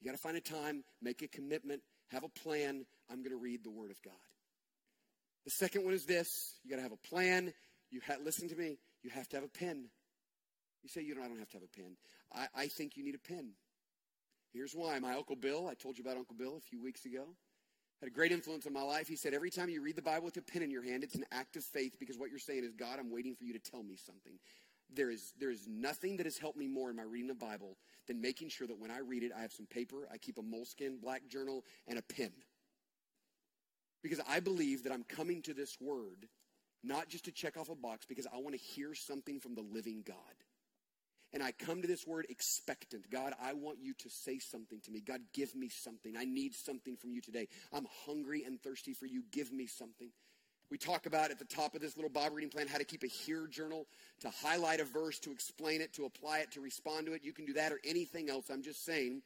You 0.00 0.06
got 0.06 0.12
to 0.12 0.22
find 0.22 0.36
a 0.36 0.40
time, 0.40 0.84
make 1.02 1.22
a 1.22 1.26
commitment, 1.26 1.82
have 2.12 2.22
a 2.22 2.28
plan. 2.28 2.86
I'm 3.10 3.16
going 3.16 3.32
to 3.32 3.42
read 3.42 3.64
the 3.64 3.72
Word 3.72 3.90
of 3.90 4.00
God. 4.00 4.14
The 5.44 5.50
second 5.50 5.84
one 5.84 5.92
is 5.92 6.04
this 6.04 6.54
you 6.62 6.70
got 6.70 6.76
to 6.76 6.82
have 6.82 6.92
a 6.92 7.08
plan. 7.08 7.52
You 7.90 8.00
ha- 8.06 8.22
listen 8.24 8.48
to 8.48 8.54
me. 8.54 8.78
You 9.02 9.10
have 9.10 9.28
to 9.30 9.36
have 9.38 9.44
a 9.44 9.48
pen. 9.48 9.86
You 10.84 10.88
say, 10.88 11.02
you 11.02 11.16
know, 11.16 11.24
I 11.24 11.26
don't 11.26 11.40
have 11.40 11.50
to 11.50 11.56
have 11.56 11.64
a 11.64 11.76
pen. 11.76 11.96
I, 12.32 12.46
I 12.54 12.66
think 12.68 12.96
you 12.96 13.02
need 13.02 13.16
a 13.16 13.28
pen. 13.28 13.54
Here's 14.52 14.72
why. 14.72 15.00
My 15.00 15.14
Uncle 15.14 15.34
Bill, 15.34 15.66
I 15.66 15.74
told 15.74 15.98
you 15.98 16.04
about 16.04 16.16
Uncle 16.16 16.36
Bill 16.38 16.58
a 16.58 16.60
few 16.60 16.80
weeks 16.80 17.04
ago 17.06 17.26
had 18.00 18.08
a 18.08 18.14
great 18.14 18.32
influence 18.32 18.66
on 18.66 18.72
my 18.72 18.82
life. 18.82 19.08
He 19.08 19.16
said, 19.16 19.34
Every 19.34 19.50
time 19.50 19.68
you 19.68 19.82
read 19.82 19.96
the 19.96 20.02
Bible 20.02 20.24
with 20.24 20.36
a 20.36 20.42
pen 20.42 20.62
in 20.62 20.70
your 20.70 20.82
hand, 20.82 21.02
it's 21.02 21.14
an 21.14 21.24
act 21.32 21.56
of 21.56 21.64
faith 21.64 21.96
because 21.98 22.18
what 22.18 22.30
you're 22.30 22.38
saying 22.38 22.64
is, 22.64 22.74
God, 22.74 22.98
I'm 22.98 23.10
waiting 23.10 23.34
for 23.34 23.44
you 23.44 23.52
to 23.52 23.58
tell 23.58 23.82
me 23.82 23.96
something. 23.96 24.38
There 24.94 25.10
is, 25.10 25.34
there 25.38 25.50
is 25.50 25.66
nothing 25.68 26.16
that 26.16 26.24
has 26.24 26.38
helped 26.38 26.56
me 26.56 26.66
more 26.66 26.88
in 26.88 26.96
my 26.96 27.02
reading 27.02 27.28
the 27.28 27.34
Bible 27.34 27.76
than 28.06 28.20
making 28.20 28.48
sure 28.48 28.66
that 28.66 28.78
when 28.78 28.90
I 28.90 28.98
read 28.98 29.22
it, 29.22 29.32
I 29.36 29.42
have 29.42 29.52
some 29.52 29.66
paper, 29.66 30.08
I 30.12 30.16
keep 30.16 30.38
a 30.38 30.42
moleskin 30.42 30.98
black 30.98 31.28
journal, 31.28 31.64
and 31.86 31.98
a 31.98 32.02
pen. 32.02 32.32
Because 34.02 34.20
I 34.26 34.40
believe 34.40 34.84
that 34.84 34.92
I'm 34.92 35.04
coming 35.04 35.42
to 35.42 35.52
this 35.52 35.76
word 35.80 36.28
not 36.82 37.08
just 37.08 37.24
to 37.24 37.32
check 37.32 37.56
off 37.56 37.68
a 37.68 37.74
box, 37.74 38.06
because 38.06 38.26
I 38.32 38.38
want 38.38 38.54
to 38.54 38.60
hear 38.60 38.94
something 38.94 39.40
from 39.40 39.54
the 39.54 39.62
living 39.62 40.02
God. 40.06 40.16
And 41.32 41.42
I 41.42 41.52
come 41.52 41.82
to 41.82 41.88
this 41.88 42.06
word 42.06 42.26
expectant. 42.30 43.10
God, 43.10 43.34
I 43.42 43.52
want 43.52 43.78
you 43.82 43.92
to 43.94 44.08
say 44.08 44.38
something 44.38 44.80
to 44.80 44.90
me. 44.90 45.00
God, 45.00 45.20
give 45.34 45.54
me 45.54 45.68
something. 45.68 46.16
I 46.16 46.24
need 46.24 46.54
something 46.54 46.96
from 46.96 47.12
you 47.12 47.20
today. 47.20 47.48
I'm 47.72 47.86
hungry 48.06 48.44
and 48.44 48.60
thirsty 48.60 48.94
for 48.94 49.06
you. 49.06 49.22
Give 49.30 49.52
me 49.52 49.66
something. 49.66 50.10
We 50.70 50.78
talk 50.78 51.06
about 51.06 51.30
at 51.30 51.38
the 51.38 51.44
top 51.44 51.74
of 51.74 51.80
this 51.80 51.96
little 51.96 52.10
Bible 52.10 52.36
reading 52.36 52.50
plan 52.50 52.66
how 52.66 52.78
to 52.78 52.84
keep 52.84 53.02
a 53.02 53.06
hear 53.06 53.46
journal, 53.46 53.86
to 54.20 54.30
highlight 54.30 54.80
a 54.80 54.84
verse, 54.84 55.18
to 55.20 55.32
explain 55.32 55.80
it, 55.80 55.94
to 55.94 56.04
apply 56.04 56.40
it, 56.40 56.52
to 56.52 56.60
respond 56.60 57.06
to 57.06 57.14
it. 57.14 57.24
You 57.24 57.32
can 57.32 57.46
do 57.46 57.54
that 57.54 57.72
or 57.72 57.80
anything 57.84 58.28
else. 58.28 58.50
I'm 58.50 58.62
just 58.62 58.84
saying, 58.84 59.22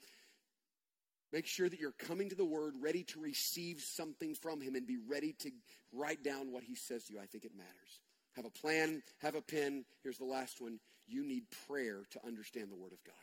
make 1.32 1.46
sure 1.46 1.68
that 1.68 1.80
you're 1.80 1.92
coming 1.92 2.28
to 2.28 2.36
the 2.36 2.44
Word 2.44 2.74
ready 2.80 3.02
to 3.04 3.20
receive 3.20 3.80
something 3.80 4.34
from 4.34 4.60
Him 4.60 4.76
and 4.76 4.86
be 4.86 4.98
ready 5.08 5.34
to 5.40 5.50
write 5.92 6.22
down 6.22 6.52
what 6.52 6.62
He 6.62 6.76
says 6.76 7.04
to 7.04 7.14
you. 7.14 7.20
I 7.20 7.26
think 7.26 7.44
it 7.44 7.56
matters. 7.56 8.00
Have 8.36 8.44
a 8.44 8.50
plan, 8.50 9.02
have 9.18 9.34
a 9.34 9.42
pen. 9.42 9.84
Here's 10.02 10.18
the 10.18 10.24
last 10.24 10.60
one 10.60 10.78
you 11.12 11.26
need 11.26 11.44
prayer 11.66 12.02
to 12.10 12.26
understand 12.26 12.70
the 12.70 12.76
Word 12.76 12.92
of 12.92 13.04
God. 13.04 13.14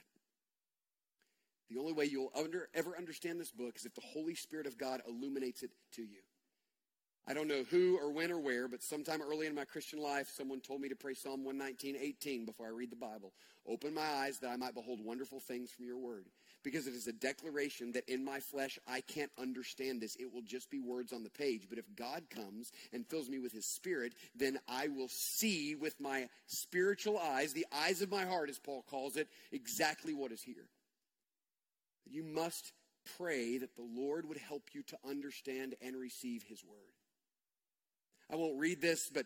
The 1.69 1.79
only 1.79 1.93
way 1.93 2.05
you'll 2.05 2.31
under, 2.35 2.69
ever 2.73 2.97
understand 2.97 3.39
this 3.39 3.51
book 3.51 3.75
is 3.75 3.85
if 3.85 3.93
the 3.93 4.01
Holy 4.01 4.35
Spirit 4.35 4.65
of 4.65 4.77
God 4.77 5.01
illuminates 5.07 5.61
it 5.63 5.71
to 5.93 6.01
you. 6.01 6.21
I 7.27 7.33
don't 7.33 7.47
know 7.47 7.63
who 7.69 7.97
or 8.01 8.11
when 8.11 8.31
or 8.31 8.39
where, 8.39 8.67
but 8.67 8.81
sometime 8.81 9.21
early 9.21 9.45
in 9.45 9.53
my 9.53 9.65
Christian 9.65 9.99
life, 9.99 10.31
someone 10.35 10.61
told 10.61 10.81
me 10.81 10.89
to 10.89 10.95
pray 10.95 11.13
Psalm 11.13 11.43
119, 11.43 11.95
18 11.95 12.45
before 12.45 12.65
I 12.65 12.71
read 12.71 12.91
the 12.91 12.95
Bible. 12.95 13.33
Open 13.67 13.93
my 13.93 14.01
eyes 14.01 14.39
that 14.39 14.49
I 14.49 14.55
might 14.55 14.73
behold 14.73 14.99
wonderful 15.03 15.39
things 15.39 15.69
from 15.69 15.85
your 15.85 15.99
word 15.99 16.25
because 16.63 16.87
it 16.87 16.93
is 16.93 17.07
a 17.07 17.13
declaration 17.13 17.91
that 17.93 18.07
in 18.09 18.23
my 18.23 18.39
flesh 18.39 18.77
I 18.87 19.01
can't 19.01 19.31
understand 19.37 20.01
this. 20.01 20.15
It 20.15 20.33
will 20.33 20.41
just 20.41 20.69
be 20.69 20.79
words 20.79 21.13
on 21.13 21.23
the 21.23 21.29
page. 21.29 21.67
But 21.69 21.77
if 21.77 21.85
God 21.95 22.23
comes 22.29 22.71
and 22.91 23.05
fills 23.07 23.29
me 23.29 23.39
with 23.39 23.51
his 23.51 23.65
spirit, 23.65 24.13
then 24.35 24.59
I 24.67 24.87
will 24.87 25.09
see 25.09 25.75
with 25.75 25.99
my 25.99 26.27
spiritual 26.47 27.17
eyes, 27.17 27.53
the 27.53 27.67
eyes 27.73 28.01
of 28.01 28.11
my 28.11 28.25
heart, 28.25 28.49
as 28.49 28.59
Paul 28.59 28.83
calls 28.89 29.15
it, 29.15 29.27
exactly 29.51 30.13
what 30.13 30.31
is 30.31 30.41
here. 30.41 30.67
You 32.05 32.23
must 32.23 32.73
pray 33.17 33.57
that 33.57 33.75
the 33.75 33.87
Lord 33.87 34.27
would 34.27 34.37
help 34.37 34.69
you 34.73 34.83
to 34.83 34.97
understand 35.07 35.75
and 35.81 35.95
receive 35.95 36.43
his 36.43 36.63
word. 36.63 36.75
I 38.31 38.35
won't 38.35 38.59
read 38.59 38.81
this, 38.81 39.09
but 39.13 39.25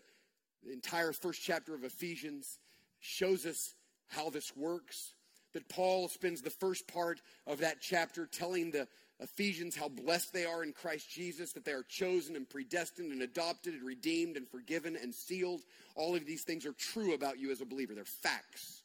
the 0.64 0.72
entire 0.72 1.12
first 1.12 1.42
chapter 1.44 1.76
of 1.76 1.84
Ephesians 1.84 2.60
shows 3.00 3.46
us 3.46 3.74
how 4.08 4.30
this 4.30 4.56
works 4.56 5.13
that 5.54 5.70
Paul 5.70 6.08
spends 6.08 6.42
the 6.42 6.50
first 6.50 6.88
part 6.88 7.22
of 7.48 7.60
that 7.60 7.78
chapter 7.82 8.26
telling 8.26 8.72
the 8.72 8.88
Ephesians 9.20 9.76
how 9.76 9.88
blessed 9.88 10.34
they 10.34 10.46
are 10.46 10.64
in 10.64 10.74
Christ 10.74 11.10
Jesus, 11.10 11.54
that 11.54 11.66
they 11.66 11.72
are 11.72 11.86
chosen 11.88 12.36
and 12.36 12.50
predestined 12.50 13.12
and 13.12 13.22
adopted 13.22 13.74
and 13.74 13.84
redeemed 13.84 14.38
and 14.38 14.48
forgiven 14.48 14.98
and 15.02 15.14
sealed. 15.14 15.62
All 15.96 16.16
of 16.16 16.26
these 16.26 16.44
things 16.44 16.66
are 16.66 16.74
true 16.74 17.14
about 17.14 17.40
you 17.40 17.52
as 17.52 17.62
a 17.62 17.66
believer, 17.66 17.94
they're 17.94 18.06
facts. 18.06 18.82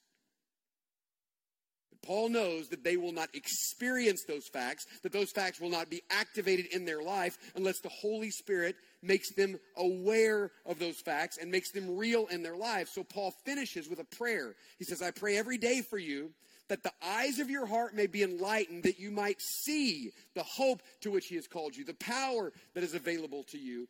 But 1.91 2.03
Paul 2.03 2.29
knows 2.29 2.69
that 2.69 2.85
they 2.85 2.97
will 2.97 3.13
not 3.13 3.35
experience 3.35 4.25
those 4.25 4.47
facts, 4.47 4.87
that 5.03 5.13
those 5.13 5.33
facts 5.33 5.61
will 5.61 5.71
not 5.71 5.91
be 5.91 6.03
activated 6.11 6.67
in 6.67 6.85
their 6.85 7.03
life 7.03 7.39
unless 7.57 7.81
the 7.81 7.89
Holy 7.89 8.31
Spirit 8.31 8.77
makes 9.03 9.33
them 9.33 9.59
aware 9.77 10.51
of 10.67 10.79
those 10.79 11.01
facts 11.01 11.39
and 11.39 11.51
makes 11.51 11.73
them 11.73 11.97
real 11.97 12.27
in 12.27 12.43
their 12.43 12.57
lives. 12.57 12.93
So 12.93 13.03
Paul 13.03 13.33
finishes 13.45 13.89
with 13.89 13.99
a 13.99 14.17
prayer. 14.17 14.55
He 14.79 14.85
says, 14.85 15.03
I 15.03 15.11
pray 15.11 15.37
every 15.37 15.59
day 15.59 15.83
for 15.83 15.99
you 15.99 16.31
that 16.69 16.83
the 16.83 16.93
eyes 17.03 17.39
of 17.39 17.51
your 17.51 17.67
heart 17.67 17.95
may 17.95 18.07
be 18.07 18.23
enlightened, 18.23 18.83
that 18.83 18.99
you 18.99 19.11
might 19.11 19.41
see 19.41 20.13
the 20.35 20.43
hope 20.43 20.83
to 21.01 21.11
which 21.11 21.27
he 21.27 21.35
has 21.35 21.47
called 21.47 21.77
you, 21.77 21.85
the 21.85 21.95
power 21.95 22.53
that 22.75 22.85
is 22.85 22.95
available 22.95 23.43
to 23.45 23.59
you. 23.59 23.89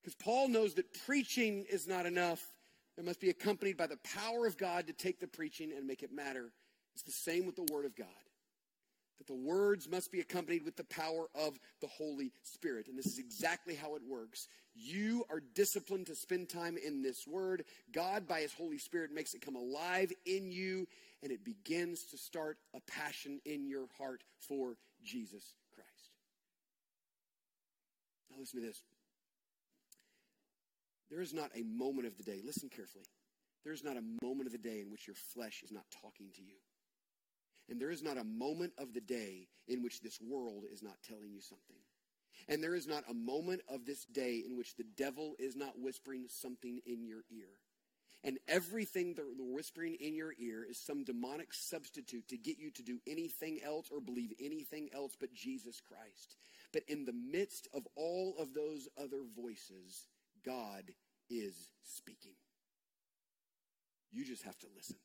Because 0.00 0.14
Paul 0.16 0.48
knows 0.48 0.74
that 0.74 0.86
preaching 1.06 1.64
is 1.70 1.86
not 1.86 2.06
enough. 2.06 2.40
It 2.96 3.04
must 3.04 3.20
be 3.20 3.30
accompanied 3.30 3.76
by 3.76 3.86
the 3.86 3.98
power 4.16 4.46
of 4.46 4.56
God 4.56 4.86
to 4.86 4.92
take 4.92 5.20
the 5.20 5.26
preaching 5.26 5.72
and 5.76 5.86
make 5.86 6.02
it 6.02 6.12
matter. 6.12 6.52
It's 6.94 7.04
the 7.04 7.12
same 7.12 7.46
with 7.46 7.56
the 7.56 7.72
Word 7.72 7.84
of 7.84 7.96
God. 7.96 8.06
That 9.18 9.26
the 9.26 9.34
words 9.34 9.88
must 9.88 10.10
be 10.10 10.20
accompanied 10.20 10.64
with 10.64 10.76
the 10.76 10.84
power 10.84 11.28
of 11.34 11.58
the 11.80 11.86
Holy 11.86 12.32
Spirit. 12.42 12.88
And 12.88 12.98
this 12.98 13.06
is 13.06 13.18
exactly 13.18 13.74
how 13.74 13.94
it 13.94 14.02
works. 14.08 14.48
You 14.74 15.24
are 15.30 15.42
disciplined 15.54 16.06
to 16.06 16.16
spend 16.16 16.48
time 16.48 16.76
in 16.76 17.02
this 17.02 17.26
Word. 17.26 17.64
God, 17.92 18.26
by 18.26 18.40
His 18.40 18.52
Holy 18.52 18.78
Spirit, 18.78 19.12
makes 19.14 19.34
it 19.34 19.44
come 19.44 19.56
alive 19.56 20.12
in 20.26 20.50
you 20.50 20.88
and 21.22 21.30
it 21.30 21.44
begins 21.44 22.04
to 22.06 22.18
start 22.18 22.58
a 22.74 22.80
passion 22.80 23.40
in 23.44 23.66
your 23.66 23.86
heart 23.98 24.22
for 24.40 24.76
Jesus 25.04 25.54
Christ. 25.74 25.88
Now, 28.30 28.36
listen 28.40 28.60
to 28.60 28.66
this. 28.66 28.82
There 31.10 31.20
is 31.20 31.34
not 31.34 31.50
a 31.54 31.62
moment 31.62 32.06
of 32.06 32.16
the 32.16 32.24
day, 32.24 32.40
listen 32.44 32.68
carefully. 32.68 33.04
There 33.64 33.72
is 33.72 33.84
not 33.84 33.96
a 33.96 34.24
moment 34.26 34.46
of 34.46 34.52
the 34.52 34.58
day 34.58 34.80
in 34.80 34.90
which 34.90 35.06
your 35.06 35.14
flesh 35.14 35.62
is 35.62 35.70
not 35.70 35.84
talking 36.02 36.30
to 36.34 36.42
you. 36.42 36.56
And 37.68 37.80
there 37.80 37.90
is 37.90 38.02
not 38.02 38.18
a 38.18 38.24
moment 38.24 38.72
of 38.78 38.92
the 38.92 39.00
day 39.00 39.46
in 39.68 39.82
which 39.82 40.00
this 40.00 40.18
world 40.20 40.64
is 40.72 40.82
not 40.82 40.96
telling 41.06 41.30
you 41.32 41.40
something. 41.40 41.76
And 42.48 42.62
there 42.62 42.74
is 42.74 42.88
not 42.88 43.04
a 43.08 43.14
moment 43.14 43.60
of 43.68 43.84
this 43.84 44.04
day 44.04 44.42
in 44.44 44.56
which 44.56 44.74
the 44.74 44.86
devil 44.96 45.36
is 45.38 45.54
not 45.54 45.78
whispering 45.78 46.24
something 46.28 46.80
in 46.86 47.04
your 47.06 47.22
ear. 47.30 47.50
And 48.24 48.38
everything 48.46 49.14
they're 49.14 49.24
whispering 49.36 49.96
in 50.00 50.14
your 50.14 50.32
ear 50.38 50.64
is 50.68 50.78
some 50.78 51.02
demonic 51.02 51.52
substitute 51.52 52.28
to 52.28 52.36
get 52.36 52.58
you 52.58 52.70
to 52.70 52.82
do 52.82 53.00
anything 53.06 53.60
else 53.64 53.88
or 53.90 54.00
believe 54.00 54.32
anything 54.40 54.88
else 54.94 55.16
but 55.18 55.34
Jesus 55.34 55.80
Christ. 55.80 56.36
But 56.72 56.84
in 56.86 57.04
the 57.04 57.12
midst 57.12 57.66
of 57.74 57.86
all 57.96 58.36
of 58.38 58.54
those 58.54 58.88
other 58.96 59.22
voices, 59.36 60.06
God 60.44 60.84
is 61.28 61.68
speaking. 61.82 62.34
You 64.12 64.24
just 64.24 64.44
have 64.44 64.58
to 64.60 64.66
listen. 64.76 64.96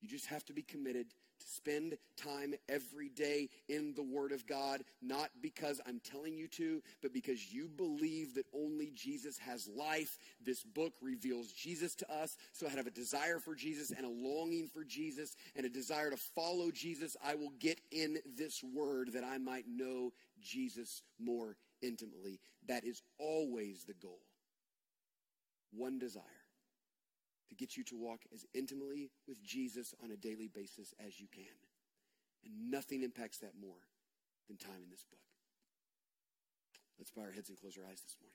You 0.00 0.08
just 0.08 0.26
have 0.26 0.44
to 0.46 0.52
be 0.52 0.62
committed 0.62 1.06
to 1.40 1.48
spend 1.48 1.96
time 2.16 2.54
every 2.68 3.08
day 3.08 3.48
in 3.68 3.94
the 3.94 4.02
Word 4.02 4.32
of 4.32 4.46
God, 4.46 4.82
not 5.02 5.30
because 5.42 5.80
I'm 5.86 6.00
telling 6.00 6.36
you 6.36 6.48
to, 6.48 6.82
but 7.02 7.12
because 7.12 7.52
you 7.52 7.68
believe 7.68 8.34
that 8.34 8.46
only 8.54 8.92
Jesus 8.94 9.38
has 9.38 9.68
life. 9.68 10.18
This 10.44 10.62
book 10.62 10.92
reveals 11.00 11.52
Jesus 11.52 11.94
to 11.96 12.12
us. 12.12 12.36
So 12.52 12.66
I 12.66 12.70
have 12.70 12.86
a 12.86 12.90
desire 12.90 13.38
for 13.38 13.54
Jesus 13.54 13.90
and 13.90 14.06
a 14.06 14.08
longing 14.08 14.68
for 14.68 14.84
Jesus 14.84 15.36
and 15.56 15.66
a 15.66 15.70
desire 15.70 16.10
to 16.10 16.16
follow 16.16 16.70
Jesus. 16.70 17.16
I 17.24 17.34
will 17.34 17.52
get 17.58 17.80
in 17.90 18.18
this 18.36 18.62
Word 18.62 19.12
that 19.14 19.24
I 19.24 19.38
might 19.38 19.64
know 19.68 20.12
Jesus 20.40 21.02
more 21.18 21.56
intimately. 21.82 22.40
That 22.68 22.84
is 22.84 23.02
always 23.18 23.84
the 23.84 23.94
goal. 23.94 24.20
One 25.72 25.98
desire 25.98 26.39
to 27.50 27.54
get 27.54 27.76
you 27.76 27.84
to 27.84 27.96
walk 27.96 28.22
as 28.32 28.46
intimately 28.54 29.10
with 29.28 29.42
Jesus 29.42 29.94
on 30.02 30.10
a 30.10 30.16
daily 30.16 30.48
basis 30.48 30.94
as 31.04 31.20
you 31.20 31.26
can. 31.30 31.58
And 32.44 32.70
nothing 32.70 33.02
impacts 33.02 33.38
that 33.38 33.52
more 33.60 33.90
than 34.48 34.56
time 34.56 34.82
in 34.82 34.90
this 34.90 35.04
book. 35.04 35.20
Let's 36.98 37.10
bow 37.10 37.22
our 37.22 37.32
heads 37.32 37.48
and 37.48 37.58
close 37.58 37.76
our 37.76 37.84
eyes 37.84 38.00
this 38.00 38.16
morning. 38.20 38.29